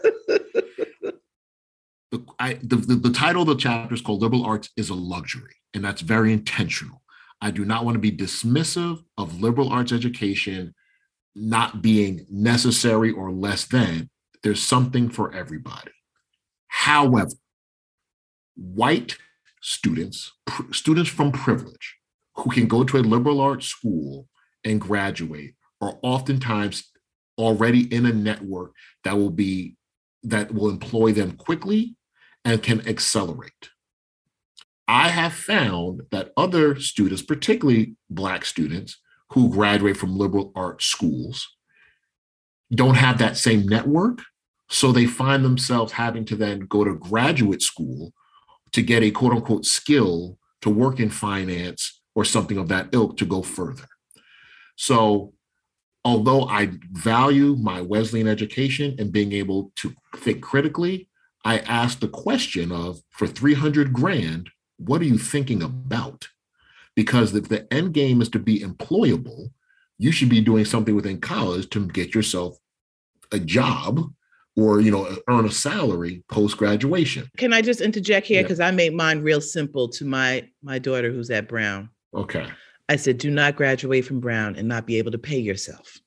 The, 2.11 2.27
I, 2.41 2.55
the, 2.55 2.75
the, 2.75 2.95
the 2.97 3.13
title 3.13 3.43
of 3.43 3.49
the 3.49 3.55
chapter 3.55 3.95
is 3.95 4.01
called 4.01 4.21
"Liberal 4.21 4.45
Arts 4.45 4.69
is 4.77 4.91
a 4.91 4.95
Luxury," 4.95 5.55
and 5.75 5.85
that's 5.85 6.01
very 6.01 6.33
intentional. 6.33 7.02
I 7.43 7.51
do 7.51 7.65
not 7.65 7.85
want 7.85 7.97
to 7.97 7.99
be 7.99 8.13
dismissive 8.13 9.03
of 9.19 9.41
liberal 9.41 9.71
arts 9.71 9.91
education 9.93 10.75
not 11.35 11.83
being 11.83 12.25
necessary 12.31 13.11
or 13.11 13.33
less 13.33 13.65
than. 13.67 14.09
There's 14.45 14.63
something 14.63 15.09
for 15.09 15.35
everybody. 15.35 15.91
However, 16.69 17.33
white 18.55 19.19
students, 19.61 20.31
pr- 20.47 20.73
students 20.73 21.11
from 21.11 21.33
privilege 21.33 21.97
who 22.37 22.51
can 22.51 22.69
go 22.69 22.85
to 22.85 22.99
a 22.99 23.01
liberal 23.01 23.41
arts 23.41 23.67
school 23.67 24.29
and 24.65 24.81
graduate 24.81 25.55
are 25.81 25.99
oftentimes 26.03 26.93
already 27.39 27.93
in 27.93 28.07
a 28.07 28.13
network 28.13 28.73
that 29.03 29.17
will 29.17 29.31
be 29.31 29.77
that 30.23 30.55
will 30.55 30.71
employ 30.71 31.11
them 31.13 31.33
quickly 31.33 31.97
and 32.45 32.63
can 32.63 32.87
accelerate. 32.87 33.71
I 34.93 35.09
have 35.09 35.33
found 35.33 36.03
that 36.11 36.35
other 36.37 36.79
students, 36.79 37.23
particularly 37.23 37.97
Black 38.11 38.45
students 38.45 38.99
who 39.31 39.49
graduate 39.49 39.97
from 39.97 40.19
liberal 40.19 40.53
arts 40.55 40.85
schools, 40.85 41.57
don't 42.71 42.97
have 42.97 43.17
that 43.17 43.39
same 43.39 43.67
network. 43.67 44.21
So 44.69 44.93
they 44.93 45.07
find 45.07 45.43
themselves 45.43 45.95
having 45.95 46.27
to 46.27 46.37
then 46.37 46.67
go 46.67 46.85
to 46.85 46.95
graduate 46.95 47.63
school 47.63 48.13
to 48.73 48.83
get 48.83 49.03
a 49.03 49.11
quote 49.11 49.33
unquote 49.33 49.65
skill 49.65 50.37
to 50.61 50.69
work 50.69 51.01
in 51.01 51.09
finance 51.09 52.03
or 52.15 52.27
something 52.27 52.59
of 52.59 52.69
that 52.69 52.91
ilk 52.93 53.17
to 53.17 53.25
go 53.25 53.41
further. 53.41 53.87
So, 54.77 55.33
although 56.05 56.45
I 56.45 56.73
value 56.91 57.57
my 57.57 57.81
Wesleyan 57.81 58.29
education 58.29 58.97
and 58.99 59.11
being 59.11 59.33
able 59.33 59.73
to 59.77 59.95
think 60.17 60.43
critically, 60.43 61.09
I 61.47 61.61
asked 61.61 62.03
the 62.03 62.09
question 62.09 62.71
of 62.71 63.01
for 63.09 63.27
300 63.27 63.95
grand, 63.95 64.51
what 64.87 65.01
are 65.01 65.07
you 65.07 65.19
thinking 65.19 65.63
about? 65.63 66.29
Because 66.95 67.35
if 67.35 67.49
the 67.49 67.73
end 67.73 67.95
game 67.95 68.21
is 68.21 68.29
to 68.31 68.39
be 68.39 68.61
employable, 68.61 69.51
you 69.99 70.13
should 70.13 70.29
be 70.29 70.41
doing 70.41 70.65
something 70.65 70.95
within 70.95 71.21
college 71.21 71.71
to 71.71 71.87
get 71.87 72.15
yourself 72.15 72.57
a 73.31 73.39
job 73.39 74.13
or 74.57 74.81
you 74.81 74.91
know 74.91 75.17
earn 75.29 75.47
a 75.47 75.51
salary 75.51 76.23
post 76.29 76.59
graduation 76.59 77.27
can 77.39 77.55
i 77.55 77.63
just 77.63 77.81
interject 77.81 78.27
here? 78.27 78.43
Because 78.43 78.59
yeah. 78.59 78.67
i 78.67 78.71
made 78.71 78.95
mine 78.95 79.23
real 79.23 79.41
simple 79.41 79.89
to 79.89 80.05
my 80.05 80.47
my 80.63 80.79
daughter 80.79 81.11
who's 81.11 81.31
at 81.31 81.49
brown. 81.49 81.89
Okay. 82.15 82.47
I 82.89 82.97
said 82.97 83.19
do 83.19 83.31
not 83.31 83.57
graduate 83.57 84.05
from 84.05 84.21
brown 84.21 84.57
and 84.57 84.69
not 84.69 84.87
be 84.87 84.99
able 84.99 85.13
to 85.13 85.19
pay 85.19 85.39
yourself 85.39 85.99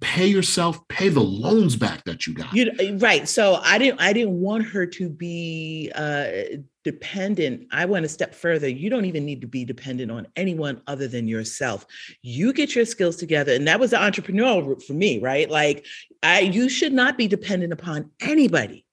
pay 0.00 0.26
yourself 0.26 0.86
pay 0.88 1.08
the 1.08 1.20
loans 1.20 1.74
back 1.74 2.04
that 2.04 2.26
you 2.26 2.34
got. 2.34 2.54
You 2.54 2.96
right 2.98 3.28
so 3.28 3.60
i 3.64 3.78
didn't 3.78 4.00
i 4.00 4.12
didn't 4.12 4.40
want 4.40 4.64
her 4.66 4.86
to 4.86 5.08
be 5.08 5.90
uh 5.94 6.28
dependent. 6.84 7.66
I 7.70 7.84
went 7.84 8.06
a 8.06 8.08
step 8.08 8.34
further. 8.34 8.66
You 8.66 8.88
don't 8.88 9.04
even 9.04 9.26
need 9.26 9.42
to 9.42 9.46
be 9.46 9.62
dependent 9.62 10.10
on 10.10 10.26
anyone 10.36 10.80
other 10.86 11.06
than 11.06 11.28
yourself. 11.28 11.84
You 12.22 12.52
get 12.54 12.74
your 12.74 12.86
skills 12.86 13.16
together 13.16 13.52
and 13.52 13.66
that 13.68 13.78
was 13.78 13.90
the 13.90 13.98
entrepreneurial 13.98 14.66
route 14.66 14.82
for 14.82 14.94
me 14.94 15.18
right? 15.18 15.50
Like 15.50 15.84
i 16.22 16.40
you 16.40 16.68
should 16.68 16.92
not 16.92 17.18
be 17.18 17.26
dependent 17.26 17.72
upon 17.72 18.10
anybody 18.20 18.84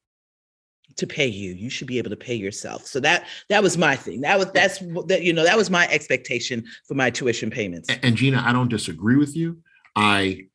to 0.97 1.05
pay 1.05 1.27
you. 1.27 1.53
You 1.53 1.69
should 1.69 1.87
be 1.87 1.97
able 1.97 2.09
to 2.09 2.15
pay 2.15 2.35
yourself. 2.35 2.87
So 2.87 2.99
that 3.01 3.27
that 3.49 3.61
was 3.61 3.77
my 3.77 3.95
thing. 3.95 4.21
That 4.21 4.39
was 4.39 4.51
that's 4.51 4.79
that 5.07 5.21
you 5.21 5.33
know 5.33 5.43
that 5.43 5.57
was 5.57 5.69
my 5.69 5.87
expectation 5.89 6.65
for 6.87 6.95
my 6.95 7.09
tuition 7.11 7.51
payments. 7.51 7.89
And 8.01 8.15
gina 8.15 8.41
i 8.43 8.51
don't 8.51 8.69
disagree 8.69 9.17
with 9.17 9.35
you. 9.35 9.59
I 9.95 10.47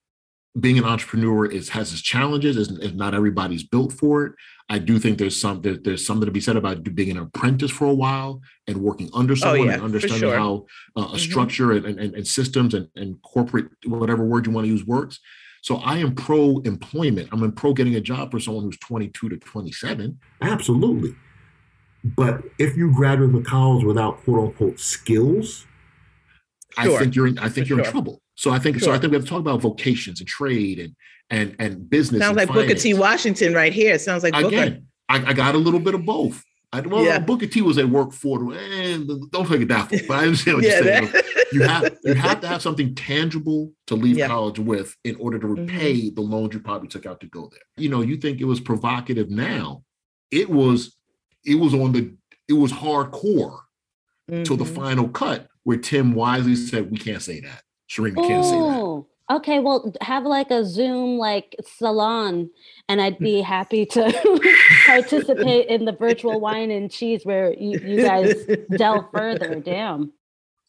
being 0.59 0.79
an 0.79 0.85
entrepreneur 0.85 1.47
is 1.47 1.69
has 1.69 1.93
its 1.93 2.03
challenges. 2.03 2.57
Is, 2.57 2.71
is 2.79 2.95
not 2.95 3.15
everybody's 3.15 3.63
built 3.63 3.93
for 3.93 4.27
it. 4.27 4.33
I 4.69 4.79
do 4.79 4.99
think 4.99 5.19
there's 5.19 5.41
some 5.41 5.61
there, 5.63 5.77
there's 5.77 6.05
something 6.05 6.27
to 6.27 6.33
be 6.33 6.41
said 6.41 6.57
about 6.57 6.83
being 6.95 7.11
an 7.11 7.19
apprentice 7.19 7.71
for 7.71 7.87
a 7.87 7.95
while 7.95 8.41
and 8.67 8.79
working 8.79 9.11
under 9.15 9.33
oh, 9.33 9.37
someone 9.37 9.61
oh, 9.61 9.65
yeah, 9.65 9.75
and 9.75 9.83
understanding 9.83 10.21
sure. 10.21 10.37
how 10.37 10.67
uh, 10.97 11.03
a 11.03 11.05
mm-hmm. 11.05 11.17
structure 11.19 11.73
and, 11.73 11.87
and, 11.87 12.15
and, 12.15 12.27
systems 12.27 12.75
and, 12.75 12.89
and 12.97 13.21
corporate 13.23 13.69
whatever 13.85 14.25
word 14.25 14.47
you 14.47 14.53
want 14.53 14.65
to 14.65 14.71
use 14.71 14.85
works. 14.85 15.21
So 15.63 15.77
I 15.77 15.99
am 15.99 16.15
pro 16.15 16.59
employment. 16.61 17.29
I'm 17.33 17.43
in 17.45 17.53
pro 17.53 17.73
getting 17.73 17.95
a 17.95 18.01
job 18.01 18.31
for 18.31 18.41
someone 18.41 18.65
who's 18.65 18.79
22 18.79 19.29
to 19.29 19.37
27. 19.37 20.19
Absolutely. 20.41 21.15
But 22.03 22.43
if 22.59 22.77
you 22.77 22.93
graduate 22.93 23.31
from 23.31 23.45
college 23.45 23.85
without 23.85 24.25
quote 24.25 24.49
unquote 24.49 24.81
skills, 24.81 25.67
sure. 26.79 26.97
I 26.97 26.99
think 26.99 27.15
you're 27.15 27.27
in, 27.27 27.39
I 27.39 27.49
think 27.49 27.67
for 27.67 27.75
you're 27.75 27.79
sure. 27.79 27.87
in 27.87 27.91
trouble. 27.91 28.20
So 28.41 28.51
I 28.51 28.59
think 28.59 28.79
sure. 28.79 28.87
so. 28.87 28.93
I 28.93 28.99
think 28.99 29.11
we 29.11 29.17
have 29.17 29.25
to 29.25 29.29
talk 29.29 29.41
about 29.41 29.61
vocations 29.61 30.19
and 30.19 30.27
trade 30.27 30.79
and 30.79 30.97
and 31.29 31.55
and 31.59 31.91
business. 31.91 32.23
Sounds 32.23 32.31
and 32.31 32.37
like 32.39 32.49
finance. 32.49 32.69
Booker 32.69 32.81
T. 32.81 32.95
Washington 32.95 33.53
right 33.53 33.71
here. 33.71 33.93
It 33.93 34.01
sounds 34.01 34.23
like 34.23 34.33
Booker. 34.33 34.47
again. 34.47 34.87
I, 35.11 35.17
I 35.27 35.33
got 35.35 35.55
a 35.55 35.59
little 35.59 35.79
bit 35.79 35.93
of 35.93 36.07
both. 36.07 36.43
I, 36.73 36.81
well, 36.81 37.05
yeah. 37.05 37.19
Booker 37.19 37.47
T 37.47 37.61
was 37.61 37.77
at 37.77 37.87
work 37.87 38.15
for 38.15 38.55
and 38.55 39.31
don't 39.31 39.47
take 39.47 39.61
it 39.61 39.69
that 39.69 39.91
far, 39.91 39.99
but 40.09 40.19
I 40.21 40.23
understand 40.23 40.57
what 40.57 40.65
yeah, 40.67 40.81
you're 40.81 40.85
saying. 40.85 41.13
you 41.53 41.63
have 41.65 41.99
you 42.03 42.15
have 42.15 42.41
to 42.41 42.49
have 42.49 42.63
something 42.63 42.95
tangible 42.95 43.73
to 43.89 43.95
leave 43.95 44.17
yeah. 44.17 44.29
college 44.29 44.59
with 44.59 44.97
in 45.05 45.17
order 45.17 45.39
to 45.39 45.47
mm-hmm. 45.47 45.67
repay 45.67 46.01
mm-hmm. 46.01 46.15
the 46.15 46.23
loans 46.23 46.55
you 46.55 46.61
probably 46.61 46.89
took 46.89 47.05
out 47.05 47.21
to 47.21 47.27
go 47.27 47.51
there. 47.53 47.61
You 47.77 47.91
know, 47.91 48.01
you 48.01 48.17
think 48.17 48.41
it 48.41 48.47
was 48.47 48.59
provocative 48.59 49.29
now. 49.29 49.83
It 50.31 50.49
was 50.49 50.97
it 51.45 51.57
was 51.57 51.75
on 51.75 51.93
the 51.93 52.15
it 52.49 52.55
was 52.55 52.73
hardcore 52.73 53.59
mm-hmm. 54.31 54.45
till 54.45 54.57
the 54.57 54.65
final 54.65 55.11
cut 55.11 55.47
where 55.65 55.77
Tim 55.77 56.15
wisely 56.15 56.57
said, 56.57 56.91
We 56.91 56.97
can't 56.97 57.23
say 57.23 57.41
that. 57.41 57.65
Shereem, 57.91 58.15
can't 58.15 58.45
say 58.45 58.53
that. 58.53 59.05
Okay, 59.31 59.61
well, 59.61 59.93
have 60.01 60.25
like 60.25 60.51
a 60.51 60.65
Zoom 60.65 61.17
like 61.17 61.55
salon, 61.65 62.51
and 62.89 63.01
I'd 63.01 63.19
be 63.21 63.41
happy 63.41 63.87
to 63.87 64.41
participate 64.87 65.69
in 65.69 65.85
the 65.85 65.93
virtual 65.93 66.41
wine 66.41 66.71
and 66.71 66.91
cheese 66.91 67.25
where 67.25 67.53
you, 67.55 67.79
you 67.79 68.03
guys 68.03 68.35
delve 68.77 69.07
further. 69.13 69.55
Damn. 69.65 70.13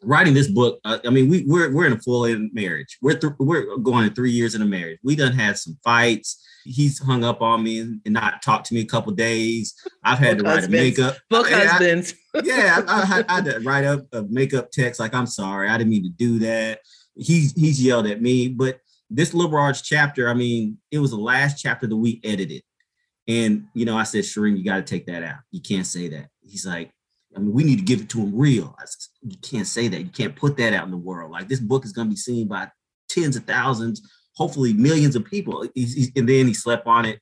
Writing 0.04 0.34
this 0.34 0.48
book, 0.48 0.80
uh, 0.84 0.98
I 1.06 1.12
mean, 1.12 1.30
we 1.30 1.44
we're 1.46 1.72
we're 1.72 1.86
in 1.86 1.94
a 1.94 2.00
full 2.00 2.26
in 2.26 2.50
marriage. 2.54 2.98
We're 3.04 3.18
th- 3.18 3.34
we're 3.38 3.78
going 3.78 4.12
three 4.14 4.32
years 4.32 4.56
in 4.56 4.64
a 4.64 4.66
marriage. 4.66 4.98
We 5.04 5.16
done 5.16 5.34
had 5.34 5.60
some 5.60 5.78
fights. 5.84 6.44
He's 6.64 6.98
hung 6.98 7.24
up 7.24 7.42
on 7.42 7.64
me 7.64 7.80
and 7.80 8.02
not 8.08 8.42
talked 8.42 8.68
to 8.68 8.74
me 8.74 8.82
a 8.82 8.86
couple 8.86 9.12
days. 9.14 9.76
I've 10.04 10.18
had 10.18 10.38
book 10.38 10.46
to 10.46 10.50
write 10.50 10.56
husbands. 10.62 10.76
a 10.76 11.02
makeup. 11.02 11.18
Book 11.30 11.50
husbands. 11.50 12.16
I, 12.36 12.42
yeah, 12.44 12.82
I, 12.88 12.92
I, 12.92 13.24
I, 13.28 13.36
had 13.36 13.46
to 13.46 13.60
write 13.60 13.84
up 13.84 14.02
a 14.12 14.24
makeup 14.24 14.72
text 14.72 15.00
like, 15.00 15.14
"I'm 15.14 15.28
sorry, 15.28 15.70
I 15.70 15.78
didn't 15.78 15.92
mean 15.92 16.04
to 16.04 16.10
do 16.10 16.40
that." 16.40 16.80
He's 17.16 17.54
he's 17.54 17.84
yelled 17.84 18.08
at 18.08 18.22
me. 18.22 18.48
But 18.48 18.80
this 19.10 19.34
liberal 19.34 19.64
arts 19.64 19.82
chapter, 19.82 20.30
I 20.30 20.34
mean, 20.34 20.78
it 20.92 21.00
was 21.00 21.12
the 21.12 21.18
last 21.18 21.62
chapter 21.62 21.88
that 21.88 21.96
we 21.96 22.22
edited. 22.24 22.64
And 23.28 23.68
you 23.74 23.86
know, 23.86 23.98
I 23.98 24.04
said, 24.04 24.24
Shereem, 24.24 24.58
you 24.58 24.64
got 24.64 24.78
to 24.78 24.84
take 24.84 25.06
that 25.08 25.24
out. 25.24 25.40
You 25.52 25.62
can't 25.62 25.86
say 25.86 26.08
that. 26.10 26.30
He's 26.42 26.66
like, 26.66 26.92
I 27.36 27.40
mean, 27.40 27.54
we 27.54 27.64
need 27.64 27.78
to 27.78 27.86
give 27.86 28.02
it 28.02 28.10
to 28.10 28.20
him 28.20 28.36
real. 28.36 28.76
I 28.80 28.86
said, 28.86 29.10
you 29.22 29.38
can't 29.38 29.68
say 29.68 29.88
that. 29.88 30.02
You 30.02 30.10
can't 30.10 30.36
put 30.36 30.58
that 30.58 30.74
out 30.74 30.86
in 30.86 30.92
the 30.92 30.98
world. 30.98 31.32
Like 31.32 31.48
this 31.48 31.60
book 31.60 31.86
is 31.86 31.94
going 31.94 32.08
to 32.08 32.12
be 32.12 32.18
seen 32.18 32.48
by 32.48 32.70
tens 33.10 33.36
of 33.36 33.44
thousands, 33.46 34.02
hopefully 34.36 34.74
millions 34.74 35.16
of 35.16 35.26
people. 35.26 35.68
He's, 35.76 35.94
he's, 35.94 36.12
and 36.16 36.28
then 36.28 36.48
he 36.48 36.54
slept 36.54 36.88
on 36.88 37.06
it. 37.06 37.20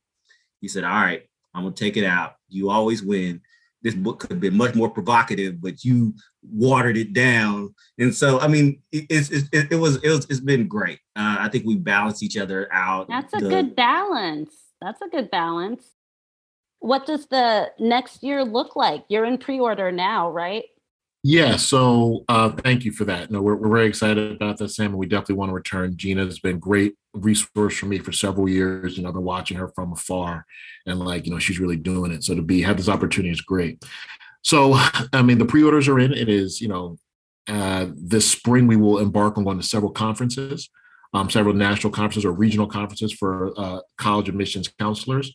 He 0.61 0.67
said, 0.67 0.83
"All 0.83 0.89
right, 0.89 1.23
I'm 1.53 1.63
gonna 1.63 1.75
take 1.75 1.97
it 1.97 2.05
out. 2.05 2.33
You 2.49 2.69
always 2.69 3.01
win." 3.03 3.41
This 3.81 3.95
book 3.95 4.19
could 4.19 4.31
have 4.31 4.39
been 4.39 4.57
much 4.57 4.75
more 4.75 4.89
provocative, 4.89 5.61
but 5.61 5.83
you 5.83 6.13
watered 6.43 6.97
it 6.97 7.13
down. 7.13 7.73
And 7.97 8.13
so, 8.13 8.39
I 8.39 8.47
mean, 8.47 8.81
it, 8.91 9.05
it's, 9.09 9.29
it, 9.29 9.71
it 9.71 9.75
was, 9.75 9.97
it 10.03 10.09
was, 10.09 10.25
it's 10.29 10.39
been 10.39 10.67
great. 10.67 10.99
Uh, 11.15 11.37
I 11.39 11.49
think 11.49 11.65
we 11.65 11.77
balance 11.77 12.21
each 12.21 12.37
other 12.37 12.67
out. 12.71 13.07
That's 13.07 13.33
a 13.33 13.37
the, 13.37 13.49
good 13.49 13.75
balance. 13.75 14.53
That's 14.81 15.01
a 15.01 15.07
good 15.07 15.31
balance. 15.31 15.85
What 16.79 17.05
does 17.05 17.27
the 17.27 17.71
next 17.79 18.23
year 18.23 18.43
look 18.43 18.75
like? 18.75 19.05
You're 19.09 19.25
in 19.25 19.37
pre-order 19.37 19.91
now, 19.91 20.31
right? 20.31 20.63
Yeah, 21.21 21.57
so 21.57 22.23
uh, 22.29 22.49
thank 22.49 22.85
you 22.85 22.93
for 22.93 23.03
that. 23.05 23.29
No, 23.29 23.41
we're, 23.41 23.55
we're 23.55 23.75
very 23.75 23.87
excited 23.87 24.31
about 24.31 24.57
that, 24.57 24.69
Sam, 24.69 24.91
and 24.91 24.97
we 24.97 25.05
definitely 25.05 25.35
want 25.35 25.49
to 25.49 25.53
return. 25.53 25.97
Gina's 25.97 26.39
been 26.39 26.59
great 26.59 26.95
resource 27.13 27.77
for 27.77 27.87
me 27.87 27.99
for 27.99 28.13
several 28.13 28.47
years. 28.47 28.95
You 28.95 29.03
know, 29.03 29.09
I've 29.09 29.15
been 29.15 29.25
watching 29.25 29.57
her 29.57 29.67
from 29.67 29.91
afar, 29.91 30.45
and 30.85 30.97
like 30.99 31.25
you 31.25 31.33
know, 31.33 31.39
she's 31.39 31.59
really 31.59 31.75
doing 31.75 32.13
it. 32.13 32.23
So 32.23 32.35
to 32.35 32.41
be 32.41 32.61
have 32.61 32.77
this 32.77 32.87
opportunity 32.87 33.31
is 33.31 33.41
great. 33.41 33.83
So, 34.43 34.75
I 35.13 35.21
mean, 35.21 35.39
the 35.39 35.45
pre-orders 35.45 35.89
are 35.89 35.99
in. 35.99 36.13
It 36.13 36.29
is 36.29 36.61
you 36.61 36.69
know, 36.69 36.97
uh, 37.49 37.87
this 37.95 38.29
spring 38.31 38.65
we 38.65 38.77
will 38.77 38.99
embark 38.99 39.37
on 39.37 39.43
going 39.43 39.59
to 39.59 39.63
several 39.67 39.91
conferences, 39.91 40.69
um, 41.13 41.29
several 41.29 41.53
national 41.53 41.91
conferences 41.91 42.23
or 42.23 42.31
regional 42.31 42.67
conferences 42.67 43.11
for 43.11 43.51
uh, 43.57 43.81
college 43.97 44.29
admissions 44.29 44.69
counselors, 44.79 45.33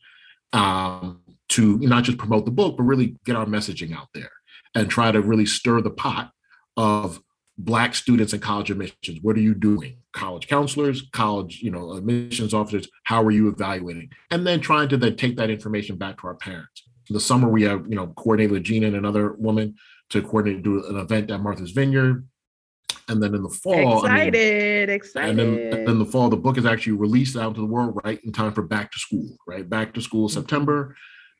um, 0.55 1.20
to 1.51 1.77
not 1.81 2.05
just 2.05 2.16
promote 2.16 2.47
the 2.47 2.51
book, 2.51 2.79
but 2.79 2.85
really 2.85 3.16
get 3.27 3.37
our 3.37 3.44
messaging 3.44 3.94
out 3.94 4.09
there 4.14 4.31
and 4.74 4.90
try 4.90 5.10
to 5.10 5.20
really 5.20 5.46
stir 5.46 5.80
the 5.80 5.90
pot 5.90 6.32
of 6.76 7.20
black 7.56 7.94
students 7.94 8.32
and 8.32 8.42
college 8.42 8.70
admissions. 8.70 9.20
What 9.22 9.37
are 9.37 9.40
you 9.40 9.54
doing? 9.54 9.98
College 10.12 10.48
counselors 10.48 11.08
college 11.12 11.60
you 11.60 11.70
know 11.70 11.92
admissions 11.92 12.54
officers 12.54 12.88
how 13.04 13.22
are 13.22 13.30
you 13.30 13.48
evaluating? 13.48 14.10
And 14.30 14.46
then 14.46 14.60
trying 14.60 14.88
to 14.88 14.96
then 14.96 15.16
take 15.16 15.37
that 15.37 15.50
information 15.50 15.96
back 15.96 16.20
to 16.20 16.26
our 16.26 16.34
parents. 16.34 16.82
In 17.08 17.14
the 17.14 17.20
summer 17.20 17.48
we 17.48 17.62
have 17.62 17.87
you 17.88 17.96
know 17.96 18.08
coordinated 18.08 18.52
with 18.52 18.64
gina 18.64 18.87
and 18.87 18.96
another 18.96 19.32
woman 19.34 19.74
to 20.10 20.22
coordinate 20.22 20.62
do 20.62 20.84
an 20.87 20.96
event 20.96 21.30
at 21.30 21.40
martha's 21.40 21.72
vineyard. 21.72 22.26
And 23.06 23.22
then 23.22 23.34
in 23.34 23.42
the 23.42 23.50
fall 23.50 24.04
excited 24.04 24.34
I 24.34 24.87
mean, 24.87 24.90
excited 24.90 25.30
and 25.30 25.38
then 25.38 25.88
in 25.88 25.98
the 25.98 26.06
fall 26.06 26.28
the 26.30 26.37
book 26.37 26.56
is 26.56 26.64
actually 26.64 26.94
released 26.94 27.37
out 27.37 27.54
to 27.54 27.60
the 27.60 27.66
world 27.66 28.00
right 28.04 28.18
in 28.24 28.32
time 28.32 28.52
for 28.52 28.62
back 28.62 28.90
to 28.92 28.98
school 28.98 29.37
right? 29.46 29.68
Back 29.68 29.94
to 29.94 30.00
school 30.00 30.28
mm-hmm. 30.28 30.34
september 30.34 30.96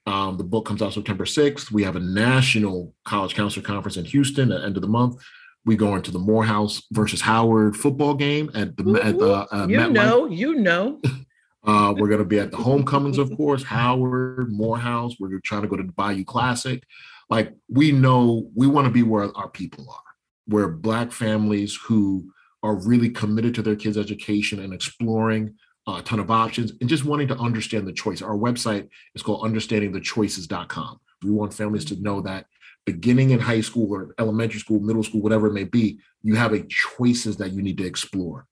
um, 0.06 0.36
the 0.36 0.44
book 0.44 0.66
comes 0.66 0.82
out 0.82 0.92
September 0.92 1.24
6th. 1.24 1.70
We 1.70 1.82
have 1.82 1.96
a 1.96 2.00
national 2.00 2.94
college 3.04 3.34
counselor 3.34 3.64
conference 3.64 3.96
in 3.96 4.04
Houston 4.04 4.52
at 4.52 4.60
the 4.60 4.66
end 4.66 4.76
of 4.76 4.82
the 4.82 4.88
month. 4.88 5.22
We 5.64 5.76
go 5.76 5.96
into 5.96 6.10
the 6.10 6.18
Morehouse 6.18 6.82
versus 6.92 7.22
Howard 7.22 7.74
football 7.74 8.14
game 8.14 8.50
at 8.54 8.76
the 8.76 9.00
at 9.02 9.18
the 9.18 9.46
uh, 9.50 9.66
you 9.66 9.88
know 9.90 10.26
you 10.26 10.56
know. 10.56 11.00
uh, 11.64 11.94
we're 11.96 12.08
going 12.08 12.18
to 12.18 12.26
be 12.26 12.38
at 12.38 12.50
the 12.50 12.58
homecomings, 12.58 13.16
of 13.16 13.34
course. 13.34 13.62
Howard, 13.62 14.52
Morehouse. 14.52 15.14
We're 15.18 15.40
trying 15.40 15.62
to 15.62 15.68
go 15.68 15.76
to 15.76 15.82
the 15.82 15.92
Bayou 15.92 16.24
Classic. 16.24 16.82
Like 17.30 17.54
we 17.70 17.92
know, 17.92 18.50
we 18.54 18.66
want 18.66 18.86
to 18.86 18.92
be 18.92 19.02
where 19.02 19.34
our 19.34 19.48
people 19.48 19.88
are, 19.88 20.12
where 20.46 20.68
Black 20.68 21.12
families 21.12 21.74
who 21.74 22.30
are 22.62 22.74
really 22.74 23.08
committed 23.08 23.54
to 23.54 23.62
their 23.62 23.76
kids' 23.76 23.96
education 23.96 24.60
and 24.60 24.74
exploring 24.74 25.54
a 25.86 26.02
ton 26.02 26.20
of 26.20 26.30
options, 26.30 26.72
and 26.80 26.88
just 26.88 27.04
wanting 27.04 27.28
to 27.28 27.36
understand 27.36 27.86
the 27.86 27.92
choice. 27.92 28.22
Our 28.22 28.36
website 28.36 28.88
is 29.14 29.22
called 29.22 29.42
understandingthechoices.com. 29.42 31.00
We 31.22 31.30
want 31.30 31.54
families 31.54 31.84
to 31.86 32.00
know 32.00 32.20
that 32.22 32.46
beginning 32.86 33.30
in 33.30 33.40
high 33.40 33.60
school 33.60 33.92
or 33.92 34.14
elementary 34.18 34.60
school, 34.60 34.80
middle 34.80 35.02
school, 35.02 35.22
whatever 35.22 35.46
it 35.46 35.52
may 35.52 35.64
be, 35.64 35.98
you 36.22 36.34
have 36.36 36.52
a 36.52 36.62
choices 36.64 37.36
that 37.38 37.52
you 37.52 37.62
need 37.62 37.78
to 37.78 37.86
explore. 37.86 38.46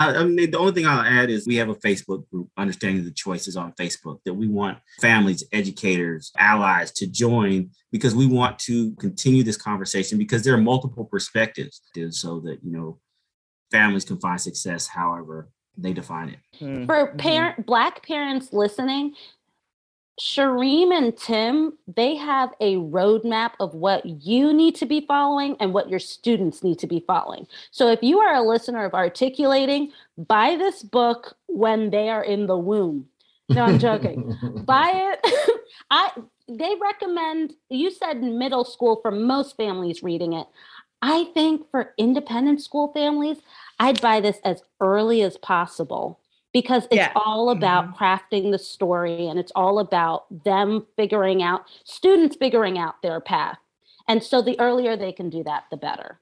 I, 0.00 0.22
mean, 0.22 0.52
the 0.52 0.58
only 0.58 0.72
thing 0.72 0.86
I'll 0.86 1.00
add 1.00 1.28
is 1.28 1.44
we 1.44 1.56
have 1.56 1.70
a 1.70 1.74
Facebook 1.74 2.30
group, 2.30 2.50
Understanding 2.56 3.04
the 3.04 3.10
Choices 3.10 3.56
on 3.56 3.72
Facebook, 3.72 4.20
that 4.24 4.34
we 4.34 4.46
want 4.46 4.78
families, 5.00 5.42
educators, 5.50 6.30
allies 6.38 6.92
to 6.92 7.08
join 7.08 7.70
because 7.90 8.14
we 8.14 8.26
want 8.26 8.60
to 8.60 8.92
continue 9.00 9.42
this 9.42 9.56
conversation 9.56 10.16
because 10.16 10.44
there 10.44 10.54
are 10.54 10.58
multiple 10.58 11.04
perspectives 11.04 11.82
so 12.10 12.38
that, 12.40 12.60
you 12.62 12.70
know, 12.70 13.00
families 13.72 14.04
can 14.04 14.20
find 14.20 14.40
success 14.40 14.86
however 14.86 15.48
they 15.78 15.92
define 15.92 16.30
it. 16.30 16.38
Mm-hmm. 16.60 16.86
For 16.86 17.14
parent 17.16 17.64
black 17.64 18.06
parents 18.06 18.52
listening, 18.52 19.14
Shereem 20.20 20.92
and 20.92 21.16
Tim, 21.16 21.78
they 21.86 22.16
have 22.16 22.52
a 22.60 22.76
roadmap 22.76 23.52
of 23.60 23.74
what 23.74 24.04
you 24.04 24.52
need 24.52 24.74
to 24.76 24.86
be 24.86 25.04
following 25.06 25.56
and 25.60 25.72
what 25.72 25.88
your 25.88 26.00
students 26.00 26.64
need 26.64 26.78
to 26.80 26.88
be 26.88 27.04
following. 27.06 27.46
So 27.70 27.90
if 27.90 28.02
you 28.02 28.18
are 28.18 28.34
a 28.34 28.42
listener 28.42 28.84
of 28.84 28.94
articulating, 28.94 29.92
buy 30.16 30.56
this 30.56 30.82
book 30.82 31.36
when 31.46 31.90
they 31.90 32.08
are 32.08 32.24
in 32.24 32.46
the 32.46 32.58
womb. 32.58 33.06
No, 33.48 33.64
I'm 33.64 33.78
joking. 33.78 34.36
buy 34.64 34.90
it. 35.22 35.60
I 35.90 36.10
they 36.48 36.74
recommend 36.80 37.54
you 37.68 37.90
said 37.90 38.22
middle 38.22 38.64
school 38.64 38.98
for 39.00 39.10
most 39.10 39.56
families 39.56 40.02
reading 40.02 40.32
it. 40.32 40.46
I 41.00 41.24
think 41.32 41.70
for 41.70 41.94
independent 41.96 42.60
school 42.60 42.92
families, 42.92 43.38
I'd 43.78 44.00
buy 44.00 44.20
this 44.20 44.38
as 44.44 44.62
early 44.80 45.22
as 45.22 45.36
possible 45.36 46.20
because 46.52 46.84
it's 46.86 46.96
yeah. 46.96 47.12
all 47.14 47.50
about 47.50 47.94
mm-hmm. 47.94 48.04
crafting 48.04 48.50
the 48.50 48.58
story 48.58 49.26
and 49.28 49.38
it's 49.38 49.52
all 49.54 49.78
about 49.78 50.44
them 50.44 50.86
figuring 50.96 51.42
out 51.42 51.64
students 51.84 52.36
figuring 52.36 52.78
out 52.78 53.02
their 53.02 53.20
path. 53.20 53.58
And 54.08 54.22
so 54.22 54.40
the 54.40 54.58
earlier 54.58 54.96
they 54.96 55.12
can 55.12 55.28
do 55.30 55.44
that, 55.44 55.64
the 55.70 55.76
better. 55.76 56.18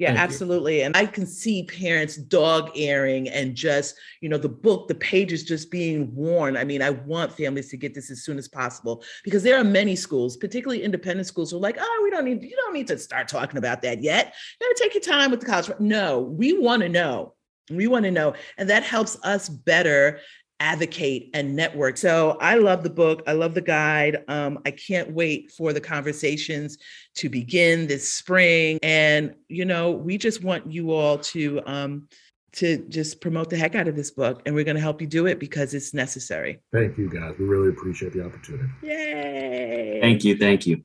Yeah, 0.00 0.14
Thank 0.14 0.20
absolutely. 0.20 0.78
You. 0.78 0.84
And 0.84 0.96
I 0.96 1.04
can 1.04 1.26
see 1.26 1.64
parents 1.64 2.16
dog 2.16 2.70
airing 2.74 3.28
and 3.28 3.54
just, 3.54 3.96
you 4.22 4.30
know, 4.30 4.38
the 4.38 4.48
book, 4.48 4.88
the 4.88 4.94
pages 4.94 5.44
just 5.44 5.70
being 5.70 6.14
worn. 6.14 6.56
I 6.56 6.64
mean, 6.64 6.80
I 6.80 6.88
want 6.88 7.36
families 7.36 7.68
to 7.68 7.76
get 7.76 7.92
this 7.92 8.10
as 8.10 8.24
soon 8.24 8.38
as 8.38 8.48
possible 8.48 9.04
because 9.24 9.42
there 9.42 9.60
are 9.60 9.64
many 9.64 9.94
schools, 9.94 10.38
particularly 10.38 10.82
independent 10.82 11.26
schools, 11.26 11.50
who 11.50 11.58
are 11.58 11.60
like, 11.60 11.76
oh, 11.78 12.00
we 12.02 12.10
don't 12.10 12.24
need, 12.24 12.42
you 12.42 12.56
don't 12.56 12.72
need 12.72 12.86
to 12.86 12.96
start 12.96 13.28
talking 13.28 13.58
about 13.58 13.82
that 13.82 14.02
yet. 14.02 14.32
You 14.58 14.68
gotta 14.68 14.82
take 14.82 14.94
your 14.94 15.02
time 15.02 15.30
with 15.30 15.40
the 15.40 15.46
college. 15.46 15.70
No, 15.78 16.20
we 16.20 16.58
want 16.58 16.80
to 16.80 16.88
know. 16.88 17.34
We 17.70 17.86
want 17.86 18.06
to 18.06 18.10
know. 18.10 18.32
And 18.56 18.70
that 18.70 18.82
helps 18.82 19.18
us 19.22 19.50
better 19.50 20.20
advocate 20.60 21.30
and 21.34 21.56
network. 21.56 21.96
So 21.96 22.36
I 22.40 22.54
love 22.56 22.82
the 22.82 22.90
book. 22.90 23.22
I 23.26 23.32
love 23.32 23.54
the 23.54 23.62
guide. 23.62 24.22
Um, 24.28 24.60
I 24.66 24.70
can't 24.70 25.10
wait 25.12 25.50
for 25.50 25.72
the 25.72 25.80
conversations 25.80 26.78
to 27.16 27.28
begin 27.28 27.86
this 27.86 28.08
spring. 28.08 28.78
And, 28.82 29.34
you 29.48 29.64
know, 29.64 29.90
we 29.90 30.18
just 30.18 30.44
want 30.44 30.70
you 30.70 30.92
all 30.92 31.18
to, 31.18 31.60
um, 31.66 32.08
to 32.52 32.78
just 32.88 33.20
promote 33.20 33.48
the 33.48 33.56
heck 33.56 33.74
out 33.74 33.88
of 33.88 33.96
this 33.96 34.10
book. 34.10 34.42
And 34.44 34.54
we're 34.54 34.64
going 34.64 34.76
to 34.76 34.82
help 34.82 35.00
you 35.00 35.06
do 35.06 35.26
it 35.26 35.38
because 35.38 35.72
it's 35.72 35.94
necessary. 35.94 36.60
Thank 36.72 36.98
you, 36.98 37.08
guys. 37.08 37.34
We 37.38 37.46
really 37.46 37.70
appreciate 37.70 38.12
the 38.12 38.24
opportunity. 38.24 38.68
Yay. 38.82 39.98
Thank 40.00 40.24
you. 40.24 40.36
Thank 40.36 40.66
you. 40.66 40.84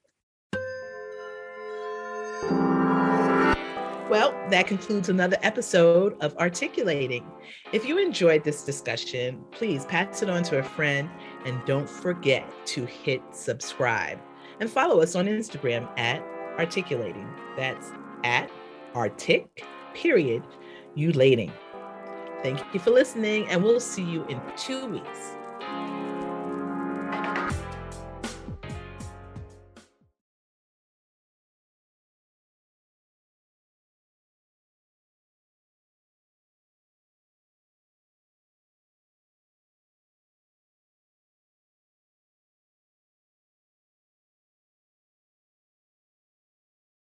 Well, 4.16 4.34
that 4.50 4.66
concludes 4.66 5.10
another 5.10 5.36
episode 5.44 6.16
of 6.22 6.38
Articulating. 6.38 7.30
If 7.74 7.86
you 7.86 7.98
enjoyed 7.98 8.46
this 8.46 8.64
discussion, 8.64 9.44
please 9.52 9.84
pass 9.84 10.22
it 10.22 10.30
on 10.30 10.42
to 10.44 10.60
a 10.60 10.64
friend 10.64 11.10
and 11.44 11.60
don't 11.66 11.90
forget 11.90 12.50
to 12.68 12.86
hit 12.86 13.22
subscribe 13.34 14.18
and 14.62 14.70
follow 14.70 15.02
us 15.02 15.16
on 15.16 15.26
Instagram 15.26 15.90
at 16.00 16.24
Articulating. 16.58 17.28
That's 17.58 17.92
at 18.24 18.50
Artic, 18.94 19.66
period, 19.94 20.44
ulating. 20.96 21.52
Thank 22.42 22.64
you 22.74 22.80
for 22.80 22.92
listening, 22.92 23.50
and 23.50 23.62
we'll 23.62 23.82
see 23.82 24.06
you 24.06 24.24
in 24.28 24.42
two 24.56 24.86
weeks. 24.86 25.36